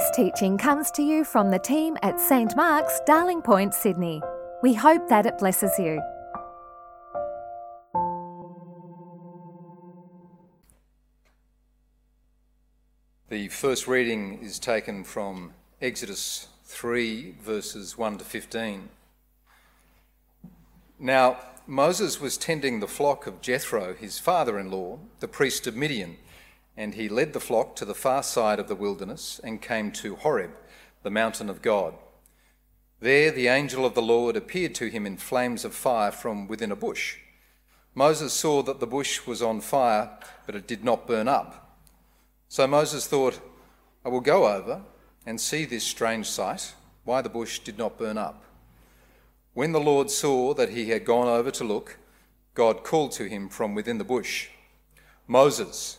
This 0.00 0.10
teaching 0.12 0.56
comes 0.56 0.90
to 0.92 1.02
you 1.02 1.24
from 1.24 1.50
the 1.50 1.58
team 1.58 1.98
at 2.02 2.18
St 2.18 2.56
Mark's, 2.56 3.00
Darling 3.04 3.42
Point, 3.42 3.74
Sydney. 3.74 4.22
We 4.62 4.72
hope 4.72 5.10
that 5.10 5.26
it 5.26 5.36
blesses 5.36 5.78
you. 5.78 6.00
The 13.28 13.48
first 13.48 13.86
reading 13.86 14.38
is 14.42 14.58
taken 14.58 15.04
from 15.04 15.52
Exodus 15.82 16.48
3, 16.64 17.34
verses 17.42 17.98
1 17.98 18.16
to 18.16 18.24
15. 18.24 18.88
Now, 20.98 21.36
Moses 21.66 22.18
was 22.18 22.38
tending 22.38 22.80
the 22.80 22.88
flock 22.88 23.26
of 23.26 23.42
Jethro, 23.42 23.92
his 23.92 24.18
father 24.18 24.58
in 24.58 24.70
law, 24.70 24.98
the 25.18 25.28
priest 25.28 25.66
of 25.66 25.76
Midian, 25.76 26.16
and 26.80 26.94
he 26.94 27.10
led 27.10 27.34
the 27.34 27.40
flock 27.40 27.76
to 27.76 27.84
the 27.84 27.94
far 27.94 28.22
side 28.22 28.58
of 28.58 28.66
the 28.66 28.74
wilderness 28.74 29.38
and 29.44 29.60
came 29.60 29.92
to 29.92 30.16
Horeb, 30.16 30.52
the 31.02 31.10
mountain 31.10 31.50
of 31.50 31.60
God. 31.60 31.92
There 33.00 33.30
the 33.30 33.48
angel 33.48 33.84
of 33.84 33.92
the 33.92 34.00
Lord 34.00 34.34
appeared 34.34 34.74
to 34.76 34.86
him 34.88 35.04
in 35.04 35.18
flames 35.18 35.66
of 35.66 35.74
fire 35.74 36.10
from 36.10 36.48
within 36.48 36.72
a 36.72 36.76
bush. 36.76 37.18
Moses 37.94 38.32
saw 38.32 38.62
that 38.62 38.80
the 38.80 38.86
bush 38.86 39.26
was 39.26 39.42
on 39.42 39.60
fire, 39.60 40.08
but 40.46 40.54
it 40.54 40.66
did 40.66 40.82
not 40.82 41.06
burn 41.06 41.28
up. 41.28 41.76
So 42.48 42.66
Moses 42.66 43.06
thought, 43.06 43.38
I 44.02 44.08
will 44.08 44.22
go 44.22 44.48
over 44.48 44.80
and 45.26 45.38
see 45.38 45.66
this 45.66 45.84
strange 45.84 46.30
sight, 46.30 46.72
why 47.04 47.20
the 47.20 47.28
bush 47.28 47.58
did 47.58 47.76
not 47.76 47.98
burn 47.98 48.16
up. 48.16 48.42
When 49.52 49.72
the 49.72 49.80
Lord 49.80 50.10
saw 50.10 50.54
that 50.54 50.70
he 50.70 50.88
had 50.88 51.04
gone 51.04 51.28
over 51.28 51.50
to 51.50 51.62
look, 51.64 51.98
God 52.54 52.84
called 52.84 53.12
to 53.12 53.24
him 53.24 53.50
from 53.50 53.74
within 53.74 53.98
the 53.98 54.02
bush, 54.02 54.48
Moses, 55.26 55.98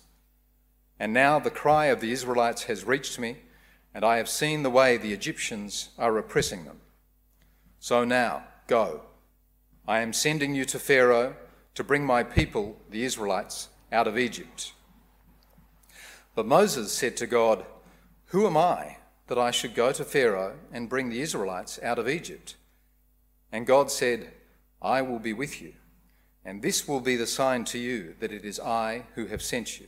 And 1.01 1.13
now 1.13 1.39
the 1.39 1.49
cry 1.49 1.87
of 1.87 1.99
the 1.99 2.11
Israelites 2.11 2.65
has 2.65 2.85
reached 2.85 3.17
me, 3.17 3.37
and 3.91 4.05
I 4.05 4.17
have 4.17 4.29
seen 4.29 4.61
the 4.61 4.69
way 4.69 4.97
the 4.97 5.13
Egyptians 5.13 5.89
are 5.97 6.15
oppressing 6.15 6.65
them. 6.65 6.79
So 7.79 8.03
now, 8.03 8.43
go. 8.67 9.01
I 9.87 10.01
am 10.01 10.13
sending 10.13 10.53
you 10.53 10.63
to 10.65 10.77
Pharaoh 10.77 11.35
to 11.73 11.83
bring 11.83 12.05
my 12.05 12.21
people, 12.21 12.79
the 12.91 13.03
Israelites, 13.03 13.69
out 13.91 14.05
of 14.05 14.15
Egypt. 14.15 14.73
But 16.35 16.45
Moses 16.45 16.91
said 16.91 17.17
to 17.17 17.25
God, 17.25 17.65
who 18.25 18.45
am 18.45 18.55
I 18.55 18.97
that 19.25 19.39
I 19.39 19.49
should 19.49 19.73
go 19.73 19.91
to 19.91 20.05
Pharaoh 20.05 20.59
and 20.71 20.87
bring 20.87 21.09
the 21.09 21.21
Israelites 21.21 21.79
out 21.81 21.97
of 21.97 22.07
Egypt? 22.07 22.57
And 23.51 23.65
God 23.65 23.89
said, 23.89 24.33
I 24.83 25.01
will 25.01 25.17
be 25.17 25.33
with 25.33 25.63
you, 25.63 25.73
and 26.45 26.61
this 26.61 26.87
will 26.87 27.01
be 27.01 27.15
the 27.15 27.25
sign 27.25 27.65
to 27.65 27.79
you 27.79 28.13
that 28.19 28.31
it 28.31 28.45
is 28.45 28.59
I 28.59 29.05
who 29.15 29.25
have 29.25 29.41
sent 29.41 29.79
you. 29.79 29.87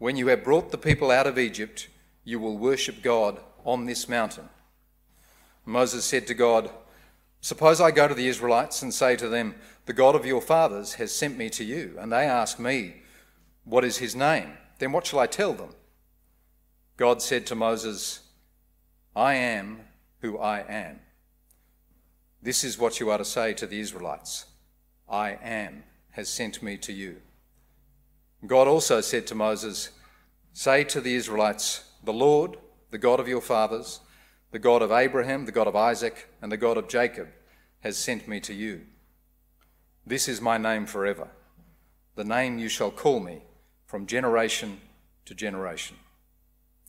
When 0.00 0.16
you 0.16 0.28
have 0.28 0.42
brought 0.42 0.70
the 0.70 0.78
people 0.78 1.10
out 1.10 1.26
of 1.26 1.38
Egypt, 1.38 1.88
you 2.24 2.40
will 2.40 2.56
worship 2.56 3.02
God 3.02 3.38
on 3.66 3.84
this 3.84 4.08
mountain. 4.08 4.48
Moses 5.66 6.06
said 6.06 6.26
to 6.28 6.32
God, 6.32 6.70
Suppose 7.42 7.82
I 7.82 7.90
go 7.90 8.08
to 8.08 8.14
the 8.14 8.26
Israelites 8.26 8.80
and 8.80 8.94
say 8.94 9.14
to 9.16 9.28
them, 9.28 9.56
The 9.84 9.92
God 9.92 10.14
of 10.14 10.24
your 10.24 10.40
fathers 10.40 10.94
has 10.94 11.12
sent 11.14 11.36
me 11.36 11.50
to 11.50 11.64
you, 11.64 11.96
and 11.98 12.10
they 12.10 12.24
ask 12.24 12.58
me, 12.58 13.02
What 13.64 13.84
is 13.84 13.98
his 13.98 14.16
name? 14.16 14.54
Then 14.78 14.92
what 14.92 15.06
shall 15.06 15.18
I 15.18 15.26
tell 15.26 15.52
them? 15.52 15.74
God 16.96 17.20
said 17.20 17.44
to 17.48 17.54
Moses, 17.54 18.20
I 19.14 19.34
am 19.34 19.80
who 20.22 20.38
I 20.38 20.60
am. 20.60 21.00
This 22.40 22.64
is 22.64 22.78
what 22.78 23.00
you 23.00 23.10
are 23.10 23.18
to 23.18 23.24
say 23.26 23.52
to 23.52 23.66
the 23.66 23.80
Israelites 23.80 24.46
I 25.06 25.32
am 25.42 25.84
has 26.12 26.30
sent 26.30 26.62
me 26.62 26.78
to 26.78 26.92
you. 26.94 27.20
God 28.46 28.68
also 28.68 29.00
said 29.00 29.26
to 29.26 29.34
Moses, 29.34 29.90
Say 30.52 30.84
to 30.84 31.00
the 31.00 31.14
Israelites, 31.14 31.84
The 32.04 32.12
Lord, 32.12 32.56
the 32.90 32.98
God 32.98 33.20
of 33.20 33.28
your 33.28 33.40
fathers, 33.40 34.00
the 34.50 34.58
God 34.58 34.82
of 34.82 34.90
Abraham, 34.90 35.44
the 35.44 35.52
God 35.52 35.68
of 35.68 35.76
Isaac, 35.76 36.28
and 36.40 36.50
the 36.50 36.56
God 36.56 36.76
of 36.76 36.88
Jacob, 36.88 37.28
has 37.80 37.98
sent 37.98 38.26
me 38.26 38.40
to 38.40 38.54
you. 38.54 38.82
This 40.06 40.28
is 40.28 40.40
my 40.40 40.58
name 40.58 40.86
forever, 40.86 41.28
the 42.16 42.24
name 42.24 42.58
you 42.58 42.68
shall 42.68 42.90
call 42.90 43.20
me 43.20 43.42
from 43.86 44.06
generation 44.06 44.80
to 45.26 45.34
generation. 45.34 45.96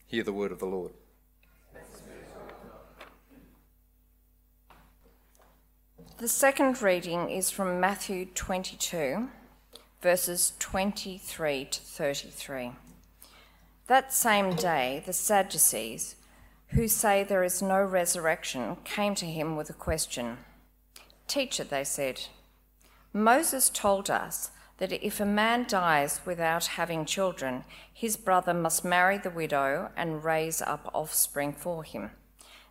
Hear 0.07 0.23
the 0.23 0.33
word 0.33 0.51
of 0.51 0.59
the 0.59 0.65
Lord. 0.65 0.91
The 6.17 6.27
second 6.27 6.81
reading 6.81 7.29
is 7.29 7.49
from 7.49 7.79
Matthew 7.79 8.25
22, 8.25 9.27
verses 10.01 10.53
23 10.59 11.65
to 11.65 11.79
33. 11.79 12.71
That 13.87 14.13
same 14.13 14.55
day, 14.55 15.03
the 15.05 15.13
Sadducees, 15.13 16.15
who 16.69 16.87
say 16.87 17.23
there 17.23 17.43
is 17.43 17.61
no 17.61 17.83
resurrection, 17.83 18.77
came 18.83 19.15
to 19.15 19.25
him 19.25 19.55
with 19.55 19.69
a 19.69 19.73
question. 19.73 20.37
Teacher, 21.27 21.63
they 21.63 21.83
said, 21.83 22.21
Moses 23.13 23.69
told 23.69 24.09
us 24.09 24.51
that 24.77 24.91
if 25.05 25.19
a 25.19 25.25
man 25.25 25.65
dies 25.67 26.21
without 26.25 26.65
having 26.65 27.05
children, 27.05 27.63
his 27.93 28.17
brother 28.17 28.53
must 28.53 28.83
marry 28.83 29.17
the 29.17 29.29
widow 29.29 29.91
and 29.95 30.23
raise 30.23 30.61
up 30.61 30.89
offspring 30.93 31.53
for 31.53 31.83
him. 31.83 32.11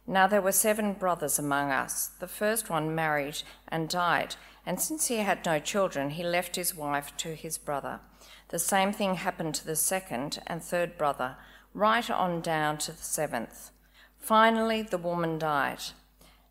Now 0.06 0.26
there 0.26 0.42
were 0.42 0.52
seven 0.52 0.94
brothers 0.94 1.38
among 1.38 1.70
us. 1.70 2.10
The 2.18 2.28
first 2.28 2.68
one 2.68 2.94
married 2.94 3.42
and 3.68 3.88
died, 3.88 4.36
and 4.66 4.80
since 4.80 5.06
he 5.06 5.18
had 5.18 5.44
no 5.44 5.58
children, 5.58 6.10
he 6.10 6.24
left 6.24 6.56
his 6.56 6.74
wife 6.74 7.16
to 7.18 7.34
his 7.34 7.58
brother. 7.58 8.00
The 8.48 8.58
same 8.58 8.92
thing 8.92 9.14
happened 9.14 9.54
to 9.56 9.66
the 9.66 9.76
second 9.76 10.40
and 10.46 10.62
third 10.62 10.98
brother, 10.98 11.36
right 11.72 12.10
on 12.10 12.40
down 12.40 12.78
to 12.78 12.92
the 12.92 13.02
seventh. 13.02 13.70
Finally, 14.18 14.82
the 14.82 14.98
woman 14.98 15.38
died. 15.38 15.80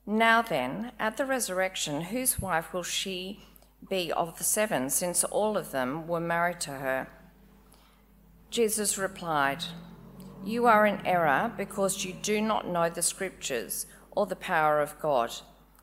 Now 0.06 0.42
then, 0.42 0.92
at 0.98 1.18
the 1.18 1.26
resurrection, 1.26 2.02
whose 2.02 2.40
wife 2.40 2.74
will 2.74 2.84
she 2.84 3.42
be 3.88 4.12
of 4.12 4.38
the 4.38 4.44
seven, 4.44 4.90
since 4.90 5.24
all 5.24 5.58
of 5.58 5.72
them 5.72 6.08
were 6.08 6.20
married 6.20 6.60
to 6.62 6.72
her? 6.72 7.08
Jesus 8.50 8.98
replied, 8.98 9.66
You 10.44 10.68
are 10.68 10.86
in 10.86 11.06
error 11.06 11.52
because 11.58 12.06
you 12.06 12.14
do 12.14 12.42
not 12.42 12.68
know 12.68 12.90
the 12.90 13.02
scriptures 13.02 13.86
or 14.12 14.26
the 14.26 14.36
power 14.36 14.80
of 14.80 15.00
God. 15.00 15.32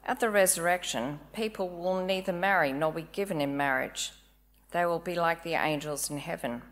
At 0.05 0.21
the 0.21 0.31
resurrection, 0.31 1.21
people 1.33 1.69
will 1.69 2.05
neither 2.05 2.33
marry 2.33 2.73
nor 2.73 2.93
be 2.93 3.07
given 3.13 3.41
in 3.41 3.57
marriage. 3.57 4.13
They 4.73 4.87
will 4.87 4.99
be 4.99 5.15
like 5.15 5.43
the 5.43 5.55
angels 5.55 6.11
in 6.11 6.19
heaven. 6.19 6.63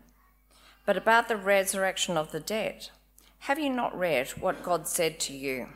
But 0.85 0.97
about 0.97 1.27
the 1.27 1.37
resurrection 1.37 2.17
of 2.17 2.31
the 2.31 2.39
dead, 2.39 2.89
have 3.39 3.59
you 3.59 3.69
not 3.69 3.97
read 3.97 4.29
what 4.31 4.63
God 4.63 4.87
said 4.87 5.19
to 5.21 5.33
you? 5.33 5.67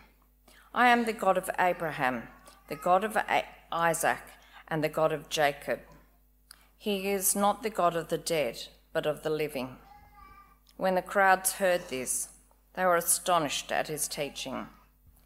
I 0.73 0.89
am 0.89 1.05
the 1.05 1.13
God 1.13 1.37
of 1.37 1.49
Abraham, 1.59 2.23
the 2.67 2.75
God 2.75 3.03
of 3.03 3.17
Isaac, 3.71 4.21
and 4.67 4.83
the 4.83 4.89
God 4.89 5.11
of 5.11 5.29
Jacob. 5.29 5.79
He 6.77 7.09
is 7.09 7.35
not 7.35 7.61
the 7.61 7.69
God 7.69 7.95
of 7.95 8.07
the 8.07 8.17
dead, 8.17 8.67
but 8.93 9.05
of 9.05 9.23
the 9.23 9.29
living. 9.29 9.77
When 10.79 10.95
the 10.95 11.01
crowds 11.01 11.51
heard 11.51 11.89
this, 11.89 12.29
they 12.73 12.85
were 12.85 12.95
astonished 12.95 13.69
at 13.69 13.89
his 13.89 14.07
teaching. 14.07 14.67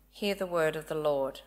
Hear 0.09 0.33
the 0.33 0.47
word 0.47 0.75
of 0.75 0.87
the 0.87 0.95
Lord. 0.95 1.41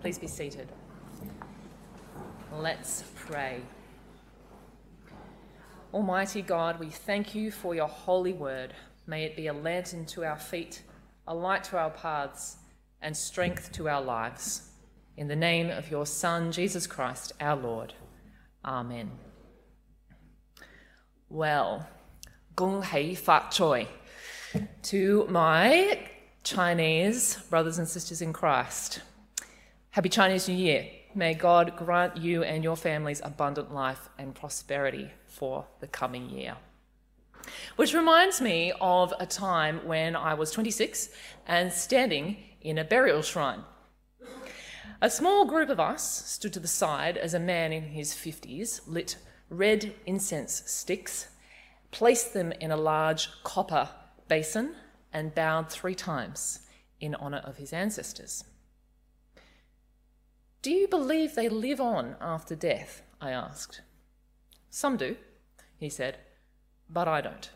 Please 0.00 0.20
be 0.20 0.28
seated. 0.28 0.68
Let's 2.52 3.02
pray. 3.16 3.62
Almighty 5.92 6.42
God, 6.42 6.78
we 6.78 6.90
thank 6.90 7.34
you 7.34 7.50
for 7.50 7.74
your 7.74 7.88
holy 7.88 8.34
word. 8.34 8.72
May 9.08 9.24
it 9.24 9.34
be 9.34 9.48
a 9.48 9.52
lantern 9.52 10.04
to 10.06 10.24
our 10.24 10.38
feet, 10.38 10.82
a 11.26 11.34
light 11.34 11.64
to 11.64 11.76
our 11.76 11.90
paths, 11.90 12.58
and 13.02 13.16
strength 13.16 13.72
to 13.72 13.88
our 13.88 14.00
lives. 14.00 14.70
In 15.16 15.28
the 15.28 15.36
name 15.36 15.70
of 15.70 15.92
your 15.92 16.06
Son, 16.06 16.50
Jesus 16.50 16.88
Christ, 16.88 17.32
our 17.40 17.54
Lord. 17.54 17.94
Amen. 18.64 19.12
Well, 21.28 21.86
gong 22.56 22.82
hei 22.82 23.14
fat 23.14 23.52
choi 23.52 23.86
to 24.82 25.26
my 25.30 26.08
Chinese 26.42 27.36
brothers 27.48 27.78
and 27.78 27.86
sisters 27.86 28.22
in 28.22 28.32
Christ. 28.32 29.02
Happy 29.90 30.08
Chinese 30.08 30.48
New 30.48 30.56
Year. 30.56 30.88
May 31.14 31.34
God 31.34 31.76
grant 31.76 32.16
you 32.16 32.42
and 32.42 32.64
your 32.64 32.76
families 32.76 33.20
abundant 33.22 33.72
life 33.72 34.08
and 34.18 34.34
prosperity 34.34 35.12
for 35.28 35.64
the 35.78 35.86
coming 35.86 36.28
year. 36.28 36.56
Which 37.76 37.94
reminds 37.94 38.40
me 38.40 38.72
of 38.80 39.14
a 39.20 39.26
time 39.26 39.86
when 39.86 40.16
I 40.16 40.34
was 40.34 40.50
26 40.50 41.10
and 41.46 41.72
standing 41.72 42.36
in 42.60 42.78
a 42.78 42.84
burial 42.84 43.22
shrine. 43.22 43.62
A 45.00 45.10
small 45.10 45.44
group 45.44 45.68
of 45.68 45.80
us 45.80 46.24
stood 46.30 46.52
to 46.52 46.60
the 46.60 46.68
side 46.68 47.16
as 47.16 47.34
a 47.34 47.40
man 47.40 47.72
in 47.72 47.82
his 47.84 48.12
50s 48.14 48.80
lit 48.86 49.16
red 49.50 49.94
incense 50.06 50.62
sticks, 50.66 51.28
placed 51.90 52.32
them 52.32 52.52
in 52.52 52.70
a 52.70 52.76
large 52.76 53.28
copper 53.42 53.90
basin, 54.28 54.74
and 55.12 55.34
bowed 55.34 55.70
three 55.70 55.94
times 55.94 56.60
in 57.00 57.14
honour 57.14 57.42
of 57.44 57.56
his 57.56 57.72
ancestors. 57.72 58.44
Do 60.62 60.70
you 60.70 60.88
believe 60.88 61.34
they 61.34 61.48
live 61.48 61.80
on 61.80 62.16
after 62.20 62.56
death? 62.56 63.02
I 63.20 63.30
asked. 63.30 63.82
Some 64.70 64.96
do, 64.96 65.16
he 65.76 65.88
said, 65.88 66.18
but 66.88 67.06
I 67.06 67.20
don't. 67.20 67.50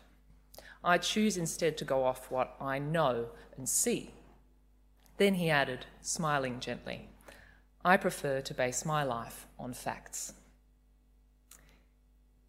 I 0.83 0.97
choose 0.97 1.35
instead 1.35 1.77
to 1.77 1.85
go 1.85 2.03
off 2.03 2.31
what 2.31 2.55
I 2.61 2.79
know 2.79 3.29
and 3.57 3.67
see. 3.67 4.11
Then 5.17 5.33
he 5.33 5.49
added, 5.49 5.85
smiling 6.01 6.59
gently, 6.59 7.09
I 7.89 7.97
prefer 7.97 8.41
to 8.41 8.53
base 8.53 8.85
my 8.85 9.01
life 9.01 9.47
on 9.57 9.73
facts. 9.73 10.33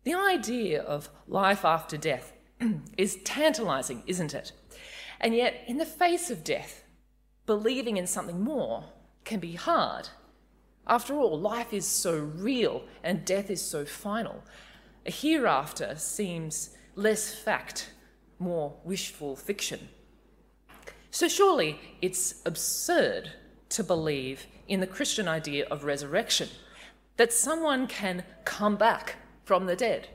The 0.04 0.12
idea 0.12 0.82
of 0.82 1.08
life 1.26 1.64
after 1.64 1.96
death 1.96 2.34
is 2.98 3.16
tantalizing, 3.24 4.02
isn't 4.06 4.34
it? 4.34 4.52
And 5.18 5.34
yet, 5.34 5.64
in 5.66 5.78
the 5.78 5.86
face 5.86 6.30
of 6.30 6.44
death, 6.44 6.84
believing 7.46 7.96
in 7.96 8.06
something 8.06 8.42
more 8.42 8.84
can 9.24 9.40
be 9.40 9.54
hard. 9.54 10.10
After 10.86 11.14
all, 11.14 11.40
life 11.40 11.72
is 11.72 11.86
so 11.86 12.18
real 12.18 12.84
and 13.02 13.24
death 13.24 13.48
is 13.48 13.62
so 13.62 13.86
final. 13.86 14.44
A 15.06 15.10
hereafter 15.10 15.94
seems 15.96 16.76
less 16.96 17.34
fact, 17.34 17.92
more 18.38 18.76
wishful 18.84 19.36
fiction. 19.36 19.88
So, 21.10 21.28
surely 21.28 21.80
it's 22.02 22.42
absurd 22.44 23.32
to 23.70 23.84
believe 23.84 24.46
in 24.68 24.80
the 24.80 24.86
Christian 24.86 25.26
idea 25.26 25.66
of 25.70 25.84
resurrection, 25.84 26.48
that 27.16 27.32
someone 27.32 27.86
can 27.86 28.24
come 28.44 28.76
back 28.76 29.16
from 29.44 29.66
the 29.66 29.76
dead. 29.76 30.08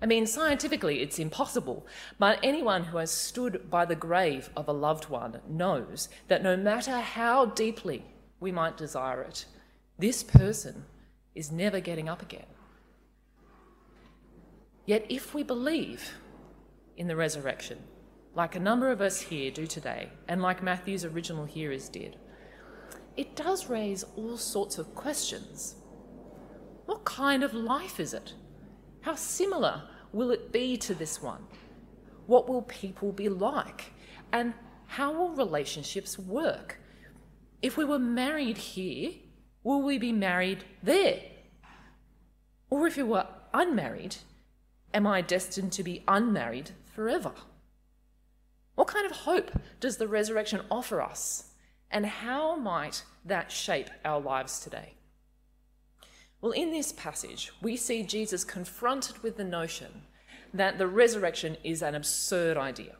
I 0.00 0.06
mean, 0.06 0.26
scientifically, 0.26 1.00
it's 1.00 1.18
impossible, 1.18 1.86
but 2.18 2.38
anyone 2.42 2.84
who 2.84 2.98
has 2.98 3.10
stood 3.10 3.70
by 3.70 3.86
the 3.86 3.94
grave 3.94 4.50
of 4.56 4.68
a 4.68 4.72
loved 4.72 5.08
one 5.08 5.40
knows 5.48 6.08
that 6.28 6.42
no 6.42 6.56
matter 6.56 7.00
how 7.00 7.46
deeply 7.46 8.04
we 8.38 8.52
might 8.52 8.76
desire 8.76 9.22
it, 9.22 9.46
this 9.98 10.22
person 10.22 10.84
is 11.34 11.50
never 11.50 11.80
getting 11.80 12.08
up 12.08 12.20
again. 12.20 12.46
Yet, 14.84 15.06
if 15.08 15.34
we 15.34 15.42
believe 15.42 16.12
in 16.96 17.08
the 17.08 17.16
resurrection, 17.16 17.78
like 18.34 18.54
a 18.54 18.60
number 18.60 18.90
of 18.90 19.00
us 19.00 19.22
here 19.22 19.50
do 19.50 19.66
today, 19.66 20.10
and 20.28 20.42
like 20.42 20.62
Matthew's 20.62 21.04
original 21.04 21.46
hearers 21.46 21.88
did, 21.88 22.16
it 23.16 23.34
does 23.34 23.68
raise 23.68 24.04
all 24.16 24.36
sorts 24.36 24.78
of 24.78 24.94
questions. 24.94 25.76
What 26.84 27.04
kind 27.04 27.42
of 27.42 27.54
life 27.54 27.98
is 27.98 28.14
it? 28.14 28.34
How 29.00 29.14
similar 29.14 29.82
will 30.12 30.30
it 30.30 30.52
be 30.52 30.76
to 30.78 30.94
this 30.94 31.22
one? 31.22 31.44
What 32.26 32.48
will 32.48 32.62
people 32.62 33.12
be 33.12 33.28
like? 33.28 33.92
And 34.32 34.54
how 34.86 35.12
will 35.12 35.30
relationships 35.30 36.18
work? 36.18 36.78
If 37.62 37.76
we 37.76 37.84
were 37.84 37.98
married 37.98 38.58
here, 38.58 39.12
will 39.62 39.82
we 39.82 39.98
be 39.98 40.12
married 40.12 40.64
there? 40.82 41.20
Or 42.70 42.86
if 42.86 42.96
we 42.96 43.02
were 43.02 43.26
unmarried, 43.54 44.16
am 44.92 45.06
I 45.06 45.20
destined 45.20 45.72
to 45.72 45.82
be 45.82 46.04
unmarried 46.06 46.70
forever? 46.94 47.32
What 48.74 48.88
kind 48.88 49.06
of 49.06 49.18
hope 49.18 49.50
does 49.80 49.96
the 49.96 50.08
resurrection 50.08 50.60
offer 50.70 51.00
us? 51.00 51.52
And 51.90 52.06
how 52.06 52.56
might 52.56 53.04
that 53.24 53.50
shape 53.50 53.90
our 54.04 54.20
lives 54.20 54.60
today? 54.60 54.94
Well, 56.40 56.52
in 56.52 56.70
this 56.70 56.92
passage, 56.92 57.52
we 57.62 57.76
see 57.76 58.02
Jesus 58.02 58.44
confronted 58.44 59.22
with 59.22 59.36
the 59.36 59.44
notion 59.44 60.02
that 60.52 60.78
the 60.78 60.86
resurrection 60.86 61.56
is 61.64 61.82
an 61.82 61.94
absurd 61.94 62.56
idea. 62.56 62.96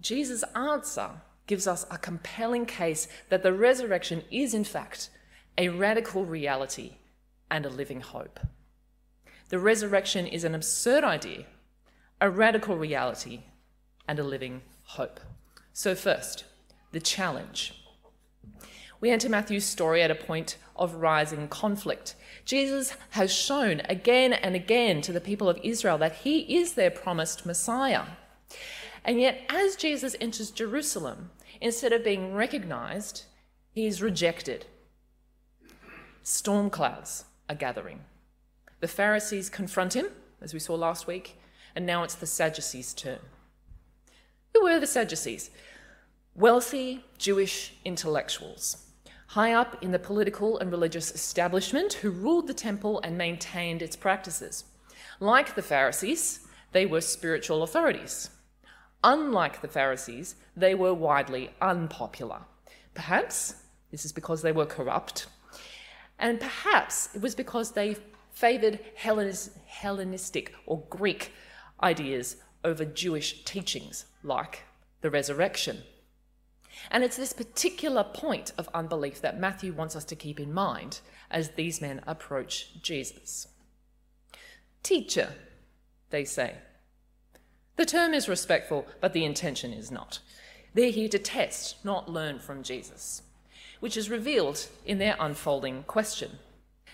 Jesus' 0.00 0.44
answer 0.54 1.10
gives 1.46 1.66
us 1.66 1.84
a 1.90 1.98
compelling 1.98 2.64
case 2.64 3.08
that 3.28 3.42
the 3.42 3.52
resurrection 3.52 4.22
is, 4.30 4.54
in 4.54 4.64
fact, 4.64 5.10
a 5.58 5.68
radical 5.68 6.24
reality 6.24 6.94
and 7.50 7.66
a 7.66 7.70
living 7.70 8.00
hope. 8.00 8.40
The 9.48 9.58
resurrection 9.58 10.26
is 10.26 10.44
an 10.44 10.54
absurd 10.54 11.02
idea, 11.02 11.44
a 12.20 12.30
radical 12.30 12.76
reality, 12.76 13.40
and 14.06 14.18
a 14.18 14.24
living 14.24 14.62
hope. 14.84 15.20
So, 15.72 15.94
first, 15.94 16.44
the 16.92 17.00
challenge. 17.00 17.74
We 19.00 19.10
enter 19.10 19.28
Matthew's 19.28 19.64
story 19.64 20.02
at 20.02 20.10
a 20.10 20.14
point 20.14 20.56
of 20.76 20.94
rising 20.94 21.48
conflict. 21.48 22.14
Jesus 22.44 22.94
has 23.10 23.32
shown 23.32 23.80
again 23.88 24.32
and 24.32 24.54
again 24.54 25.00
to 25.02 25.12
the 25.12 25.20
people 25.20 25.48
of 25.48 25.58
Israel 25.62 25.98
that 25.98 26.16
he 26.16 26.56
is 26.56 26.74
their 26.74 26.90
promised 26.90 27.46
Messiah. 27.46 28.04
And 29.04 29.20
yet, 29.20 29.40
as 29.48 29.76
Jesus 29.76 30.14
enters 30.20 30.50
Jerusalem, 30.50 31.30
Instead 31.60 31.92
of 31.92 32.02
being 32.02 32.34
recognized, 32.34 33.24
he 33.72 33.86
is 33.86 34.02
rejected. 34.02 34.64
Storm 36.22 36.70
clouds 36.70 37.24
are 37.48 37.54
gathering. 37.54 38.00
The 38.80 38.88
Pharisees 38.88 39.50
confront 39.50 39.94
him, 39.94 40.06
as 40.40 40.54
we 40.54 40.60
saw 40.60 40.74
last 40.74 41.06
week, 41.06 41.38
and 41.74 41.84
now 41.84 42.02
it's 42.02 42.14
the 42.14 42.26
Sadducees' 42.26 42.94
turn. 42.94 43.18
Who 44.54 44.64
were 44.64 44.80
the 44.80 44.86
Sadducees? 44.86 45.50
Wealthy 46.40 47.04
Jewish 47.18 47.74
intellectuals, 47.84 48.86
high 49.26 49.52
up 49.52 49.76
in 49.82 49.90
the 49.90 49.98
political 49.98 50.58
and 50.58 50.70
religious 50.70 51.14
establishment 51.14 51.92
who 51.92 52.10
ruled 52.10 52.46
the 52.46 52.54
temple 52.54 52.98
and 53.04 53.18
maintained 53.18 53.82
its 53.82 53.94
practices. 53.94 54.64
Like 55.20 55.54
the 55.54 55.60
Pharisees, 55.60 56.48
they 56.72 56.86
were 56.86 57.02
spiritual 57.02 57.62
authorities. 57.62 58.30
Unlike 59.04 59.60
the 59.60 59.68
Pharisees, 59.68 60.36
they 60.56 60.74
were 60.74 60.94
widely 60.94 61.50
unpopular. 61.60 62.40
Perhaps 62.94 63.56
this 63.90 64.06
is 64.06 64.12
because 64.12 64.40
they 64.40 64.52
were 64.52 64.64
corrupt, 64.64 65.26
and 66.18 66.40
perhaps 66.40 67.10
it 67.14 67.20
was 67.20 67.34
because 67.34 67.72
they 67.72 67.98
favoured 68.32 68.80
Hellenistic 68.94 70.54
or 70.64 70.84
Greek 70.88 71.32
ideas 71.82 72.36
over 72.64 72.86
Jewish 72.86 73.44
teachings, 73.44 74.06
like 74.22 74.62
the 75.02 75.10
resurrection. 75.10 75.82
And 76.90 77.04
it's 77.04 77.16
this 77.16 77.32
particular 77.32 78.04
point 78.04 78.52
of 78.58 78.68
unbelief 78.74 79.20
that 79.20 79.40
Matthew 79.40 79.72
wants 79.72 79.96
us 79.96 80.04
to 80.06 80.16
keep 80.16 80.40
in 80.40 80.52
mind 80.52 81.00
as 81.30 81.50
these 81.50 81.80
men 81.80 82.00
approach 82.06 82.80
Jesus. 82.82 83.48
Teacher, 84.82 85.34
they 86.10 86.24
say. 86.24 86.54
The 87.76 87.86
term 87.86 88.14
is 88.14 88.28
respectful, 88.28 88.86
but 89.00 89.12
the 89.12 89.24
intention 89.24 89.72
is 89.72 89.90
not. 89.90 90.20
They're 90.74 90.90
here 90.90 91.08
to 91.08 91.18
test, 91.18 91.84
not 91.84 92.08
learn 92.08 92.38
from 92.38 92.62
Jesus, 92.62 93.22
which 93.80 93.96
is 93.96 94.10
revealed 94.10 94.68
in 94.84 94.98
their 94.98 95.16
unfolding 95.18 95.84
question. 95.84 96.38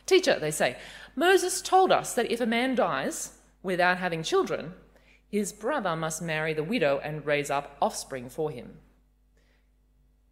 Teacher, 0.06 0.38
they 0.38 0.50
say, 0.50 0.76
Moses 1.14 1.60
told 1.60 1.90
us 1.90 2.14
that 2.14 2.30
if 2.30 2.40
a 2.40 2.46
man 2.46 2.74
dies 2.74 3.32
without 3.62 3.98
having 3.98 4.22
children, 4.22 4.74
his 5.28 5.52
brother 5.52 5.96
must 5.96 6.22
marry 6.22 6.54
the 6.54 6.62
widow 6.62 7.00
and 7.02 7.26
raise 7.26 7.50
up 7.50 7.76
offspring 7.82 8.28
for 8.28 8.50
him. 8.50 8.78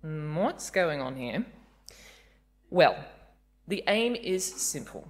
What's 0.04 0.68
going 0.68 1.00
on 1.00 1.16
here? 1.16 1.46
Well, 2.68 3.06
the 3.66 3.82
aim 3.86 4.14
is 4.14 4.44
simple 4.44 5.08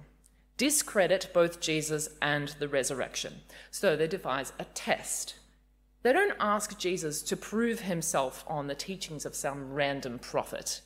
discredit 0.55 1.29
both 1.33 1.59
Jesus 1.59 2.07
and 2.21 2.55
the 2.59 2.69
resurrection. 2.69 3.41
So 3.71 3.97
they 3.97 4.07
devise 4.07 4.53
a 4.57 4.63
test. 4.63 5.35
They 6.01 6.13
don't 6.13 6.37
ask 6.39 6.79
Jesus 6.79 7.21
to 7.23 7.35
prove 7.35 7.81
himself 7.81 8.45
on 8.47 8.67
the 8.67 8.75
teachings 8.75 9.25
of 9.25 9.35
some 9.35 9.73
random 9.73 10.17
prophet. 10.17 10.79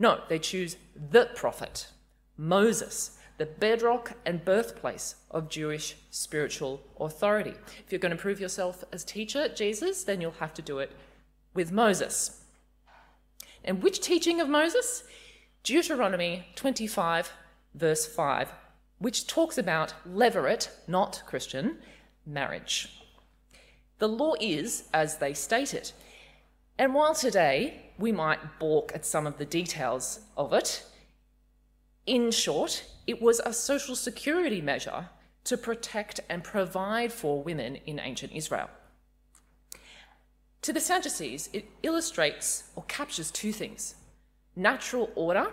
No, 0.00 0.22
they 0.28 0.40
choose 0.40 0.76
the 0.96 1.30
prophet, 1.36 1.86
Moses, 2.36 3.18
the 3.36 3.46
bedrock 3.46 4.14
and 4.26 4.44
birthplace 4.44 5.14
of 5.30 5.48
Jewish 5.48 5.94
spiritual 6.10 6.80
authority. 6.98 7.54
If 7.86 7.92
you're 7.92 8.00
going 8.00 8.16
to 8.16 8.20
prove 8.20 8.40
yourself 8.40 8.82
as 8.92 9.04
teacher, 9.04 9.48
Jesus, 9.48 10.02
then 10.02 10.20
you'll 10.20 10.32
have 10.32 10.54
to 10.54 10.62
do 10.62 10.80
it 10.80 10.90
with 11.54 11.70
Moses. 11.70 12.42
And 13.64 13.82
which 13.82 14.00
teaching 14.00 14.40
of 14.40 14.48
Moses? 14.48 15.04
Deuteronomy 15.62 16.46
25, 16.56 17.30
verse 17.74 18.06
5, 18.06 18.52
which 18.98 19.26
talks 19.26 19.58
about 19.58 19.94
levirate, 20.08 20.68
not 20.86 21.22
Christian, 21.26 21.78
marriage. 22.24 22.88
The 23.98 24.08
law 24.08 24.34
is 24.40 24.88
as 24.94 25.18
they 25.18 25.34
state 25.34 25.74
it. 25.74 25.92
And 26.78 26.94
while 26.94 27.14
today 27.14 27.90
we 27.98 28.12
might 28.12 28.58
balk 28.60 28.92
at 28.94 29.04
some 29.04 29.26
of 29.26 29.38
the 29.38 29.44
details 29.44 30.20
of 30.36 30.52
it, 30.52 30.84
in 32.06 32.30
short, 32.30 32.84
it 33.06 33.20
was 33.20 33.40
a 33.40 33.52
social 33.52 33.96
security 33.96 34.60
measure 34.60 35.10
to 35.44 35.56
protect 35.56 36.20
and 36.28 36.44
provide 36.44 37.12
for 37.12 37.42
women 37.42 37.76
in 37.86 37.98
ancient 37.98 38.32
Israel. 38.32 38.70
To 40.62 40.72
the 40.72 40.80
Sadducees, 40.80 41.48
it 41.52 41.66
illustrates 41.82 42.64
or 42.74 42.82
captures 42.84 43.30
two 43.30 43.52
things 43.52 43.94
natural 44.56 45.10
order 45.14 45.52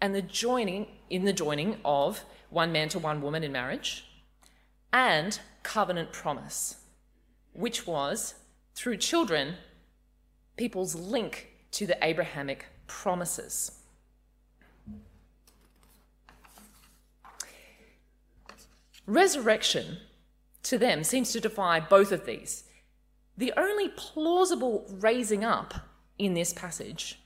and 0.00 0.14
the 0.14 0.22
joining 0.22 0.86
in 1.10 1.24
the 1.24 1.32
joining 1.32 1.78
of 1.84 2.24
one 2.48 2.70
man 2.70 2.88
to 2.88 2.98
one 2.98 3.20
woman 3.20 3.42
in 3.42 3.50
marriage 3.52 4.04
and 4.92 5.38
covenant 5.62 6.12
promise 6.12 6.76
which 7.52 7.86
was 7.86 8.34
through 8.74 8.96
children 8.96 9.54
people's 10.56 10.94
link 10.94 11.48
to 11.72 11.86
the 11.86 11.98
abrahamic 12.04 12.66
promises. 12.86 13.72
Resurrection 19.06 19.98
to 20.62 20.78
them 20.78 21.02
seems 21.02 21.32
to 21.32 21.40
defy 21.40 21.80
both 21.80 22.12
of 22.12 22.26
these 22.26 22.64
the 23.40 23.54
only 23.56 23.88
plausible 23.88 24.84
raising 25.00 25.44
up 25.44 25.72
in 26.18 26.34
this 26.34 26.52
passage, 26.52 27.18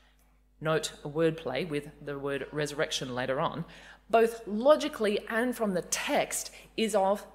note 0.61 0.93
a 1.05 1.09
wordplay 1.09 1.69
with 1.69 1.89
the 2.01 2.17
word 2.17 2.47
resurrection 2.53 3.17
later 3.17 3.41
on, 3.41 3.65
both 4.09 4.47
logically 4.47 5.19
and 5.29 5.57
from 5.57 5.75
the 5.75 5.83
text, 5.83 6.53
is 6.77 6.95
of 6.95 7.27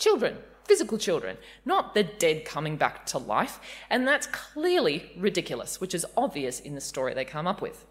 children, 0.00 0.36
physical 0.64 0.98
children, 0.98 1.36
not 1.64 1.94
the 1.94 2.02
dead 2.02 2.44
coming 2.44 2.76
back 2.76 3.06
to 3.06 3.18
life. 3.18 3.60
And 3.88 4.06
that's 4.06 4.26
clearly 4.26 5.12
ridiculous, 5.16 5.80
which 5.80 5.94
is 5.94 6.04
obvious 6.16 6.58
in 6.58 6.74
the 6.74 6.80
story 6.80 7.14
they 7.14 7.24
come 7.24 7.46
up 7.46 7.62
with. 7.62 7.86